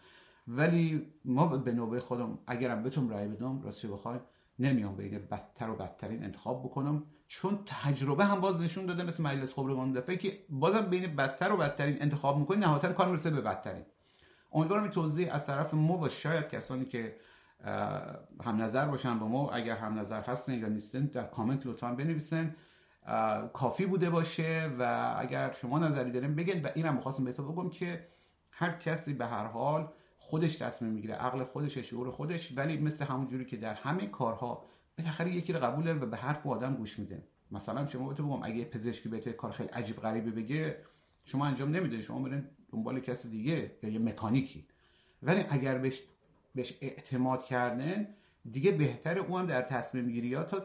ولی 0.48 1.14
ما 1.26 1.48
به 1.48 1.72
نوبه 1.72 2.00
خودم 2.00 2.40
اگرم 2.48 2.84
بتونم 2.84 3.10
رای 3.10 3.28
بدم 3.28 3.62
راستش 3.62 3.86
بخواید 3.86 4.22
نمیام 4.60 4.96
بین 4.96 5.20
بدتر 5.32 5.70
و 5.70 5.76
بدترین 5.76 6.24
انتخاب 6.24 6.64
بکنم. 6.64 7.04
چون 7.32 7.60
تجربه 7.66 8.26
هم 8.26 8.42
باز 8.42 8.62
نشون 8.62 8.86
داده 8.86 9.04
مثل 9.04 9.24
مجلس 9.24 9.54
خبرگان 9.54 9.92
دفعه 9.92 10.18
که 10.18 10.40
بازم 10.50 10.82
بین 10.82 11.16
بدتر 11.16 11.52
و 11.52 11.58
بدترین 11.58 12.02
انتخاب 12.02 12.38
می‌کنی 12.38 12.58
نهایتا 12.58 12.94
کار 12.94 13.08
می‌رسه 13.08 13.30
به 13.30 13.42
بدترین. 13.42 13.86
امیدوارم 14.52 14.84
این 14.84 14.92
توضیح 14.92 15.36
از 15.36 15.46
طرف 15.46 15.74
ما 15.74 15.98
و 15.98 16.10
شاید 16.10 16.48
کسانی 16.48 16.86
که 16.86 17.16
هم 18.44 18.62
نظر 18.62 18.86
باشن 18.86 19.20
با 19.20 19.28
ما 19.28 19.52
اگر 19.52 19.78
هم 19.78 20.00
نظر 20.00 20.22
هستن 20.22 20.60
یا 20.60 20.68
نیستن 20.68 21.06
در 21.06 21.24
کامنت 21.24 21.66
لطفا 21.66 21.92
بنویسن. 21.92 22.56
کافی 23.54 23.86
بوده 23.86 24.10
باشه 24.10 24.72
و 24.80 25.14
اگر 25.18 25.52
شما 25.52 25.80
نظری 25.80 26.12
دارین 26.12 26.36
بگین. 26.36 26.62
و 26.62 26.70
اینم 26.76 26.96
می‌خواستم 26.96 27.24
بهتون 27.24 27.52
بگم 27.52 27.70
که 27.70 28.08
هر 28.52 28.72
کسی 28.72 29.14
به 29.14 29.26
هر 29.26 29.46
حال 29.46 29.92
خودش 30.18 30.56
تصمیم 30.56 30.92
می‌گیره. 30.92 31.16
عقل 31.16 31.44
خودش 31.44 31.78
شعور 31.78 32.12
خودش. 32.12 32.58
ولی 32.58 32.78
مثل 32.78 33.06
همون 33.06 33.28
جوری 33.28 33.46
که 33.46 33.58
در 33.58 33.74
همه 33.74 34.08
کارها 34.08 34.66
بالاخره 35.00 35.32
یکی 35.32 35.54
رو 35.54 35.60
قبوله 35.60 35.94
و 35.94 36.06
به 36.06 36.18
حرف 36.18 36.48
آدم 36.48 36.76
گوش 36.76 37.00
میده. 37.00 37.24
مثلا 37.52 37.88
شما 37.88 38.08
بهتون 38.08 38.28
بگم 38.28 38.44
اگه 38.44 38.66
پزشکی 38.66 39.10
بهت 39.10 39.30
کار 39.30 39.52
خیلی 39.52 39.70
عجیب 39.70 39.96
غریبی 39.96 40.32
بگه 40.32 40.78
شما 41.26 41.46
انجام 41.46 41.72
نمیده. 41.72 42.02
شما 42.02 42.20
برین 42.20 42.48
دنبال 42.72 43.00
کسی 43.00 43.30
دیگه 43.30 43.72
یا 43.84 43.90
یه 43.90 44.00
مکانیکی. 44.00 44.68
ولی 45.24 45.46
اگر 45.50 45.78
بهش 45.78 46.04
بهش 46.56 46.78
اعتماد 46.82 47.46
کردن 47.46 48.08
دیگه 48.52 48.72
بهتره 48.72 49.22
اون 49.22 49.42
هم 49.42 49.48
در 49.48 49.62
تصمیم 49.62 50.10
گیری 50.10 50.34
ها 50.34 50.44
تا 50.44 50.62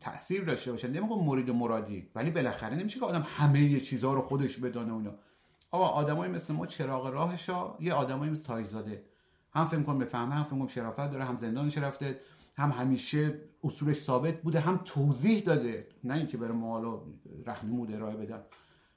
تاثیر 0.00 0.44
داشته 0.44 0.70
باشه. 0.70 0.88
نمیگم 0.88 1.24
مرید 1.24 1.50
مرادی 1.50 2.10
ولی 2.14 2.30
بالاخره 2.30 2.74
نمیشه 2.74 3.00
که 3.00 3.06
آدم 3.06 3.26
همه 3.28 3.60
یه 3.60 3.80
چیزها 3.80 4.14
رو 4.14 4.22
خودش 4.22 4.56
بدانه 4.56 4.92
اونا 4.92 5.14
آقا 5.70 5.86
آدمای 5.86 6.28
مثل 6.28 6.54
ما 6.54 6.66
چراغ 6.66 7.06
راهشا 7.06 7.76
یه 7.80 7.94
آدمایی 7.94 8.30
مثل 8.30 8.44
تاجزاده. 8.44 9.04
هم 9.52 9.66
فکر 9.66 9.82
کنم 9.82 9.98
بفهمه 9.98 10.34
هم 10.34 10.44
فکر 10.44 10.56
کنم 10.56 10.66
شرافت 10.66 11.10
داره 11.10 11.24
هم 11.24 11.36
زندانش 11.36 11.78
رفته. 11.78 12.20
هم 12.56 12.70
همیشه 12.70 13.40
اصولش 13.64 13.96
ثابت 13.96 14.42
بوده 14.42 14.60
هم 14.60 14.80
توضیح 14.84 15.44
داده. 15.44 15.88
نه 16.04 16.14
اینکه 16.14 16.36
بره 16.36 16.52
مالو 16.52 17.00
رهنمود 17.46 17.92
ارائه 17.92 18.16
بدن. 18.16 18.42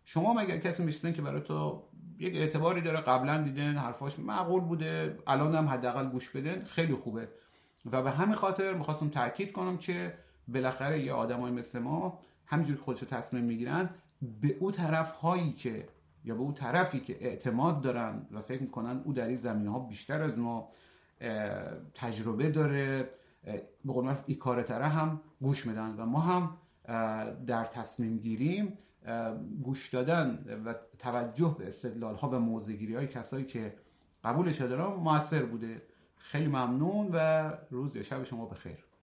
شما 0.06 0.34
مگر 0.34 0.58
کسی 0.58 0.84
میشنن 0.84 1.13
که 1.13 1.22
برای 1.22 1.41
تو 1.41 1.84
یک 2.19 2.36
اعتباری 2.36 2.82
داره 2.82 3.02
قبلا 3.02 3.41
دیدن 3.41 3.78
حرفاش 3.78 4.19
معقول 4.19 4.62
بوده 4.62 5.17
الان 5.28 5.56
هم 5.56 5.67
حداقل 5.67 6.10
گوش 6.10 6.30
بدن 6.30 6.63
خیلی 6.63 6.93
خوبه. 6.93 7.28
و 7.91 8.02
به 8.04 8.12
همین 8.12 8.36
خاطر 8.36 8.74
می‌خواستم 8.74 9.10
تاکید 9.10 9.52
کنم 9.52 9.78
که 9.78 10.13
بالاخره 10.48 11.04
یه 11.04 11.13
آدمای 11.13 11.52
مثل 11.52 11.80
ما 11.80 12.19
همینجوری 12.45 12.80
خودشو 12.80 13.06
تصمیم 13.06 13.43
می‌گیرن 13.43 13.89
به 14.41 14.58
او 14.60 14.72
طرف 14.72 15.12
هایی 15.12 15.54
که 15.54 15.88
یا 16.24 16.36
به 16.36 16.41
او 16.41 16.52
طرفی 16.52 17.00
که 17.00 17.17
اعتماد 17.26 17.82
دارن 17.82 18.28
و 18.32 18.41
فکر 18.41 18.62
می‌کنن 18.62 19.02
او 19.06 19.13
در 19.13 19.28
این 19.28 19.38
زمینه 19.38 19.72
ها 19.72 19.80
بیشتر 19.80 20.22
از 20.22 20.39
ما 20.39 20.69
تجربه 21.93 22.50
داره 22.50 23.10
به 23.43 23.93
قول 23.93 24.15
ای 24.25 24.36
کار 24.36 24.71
هم 24.71 25.21
گوش 25.41 25.65
میدن 25.65 25.95
و 25.97 26.06
ما 26.06 26.19
هم 26.19 26.58
در 27.45 27.65
تصمیم 27.65 28.17
گیریم 28.17 28.78
گوش 29.63 29.89
دادن 29.89 30.45
و 30.65 30.73
توجه 30.99 31.56
به 31.60 31.67
استدلال 31.67 32.15
ها 32.15 32.30
و 32.30 32.39
موزگیری 32.39 32.95
های 32.95 33.08
کسایی 33.08 33.45
که 33.45 33.75
قبولش 34.23 34.62
دارن 34.62 34.93
موثر 34.95 35.45
بوده. 35.45 35.82
خیلی 36.17 36.47
ممنون 36.47 37.10
و 37.13 37.52
روز 37.69 37.95
یا 37.95 38.04
شب 38.04 38.23
شما 38.23 38.45
بخیر. 38.45 38.88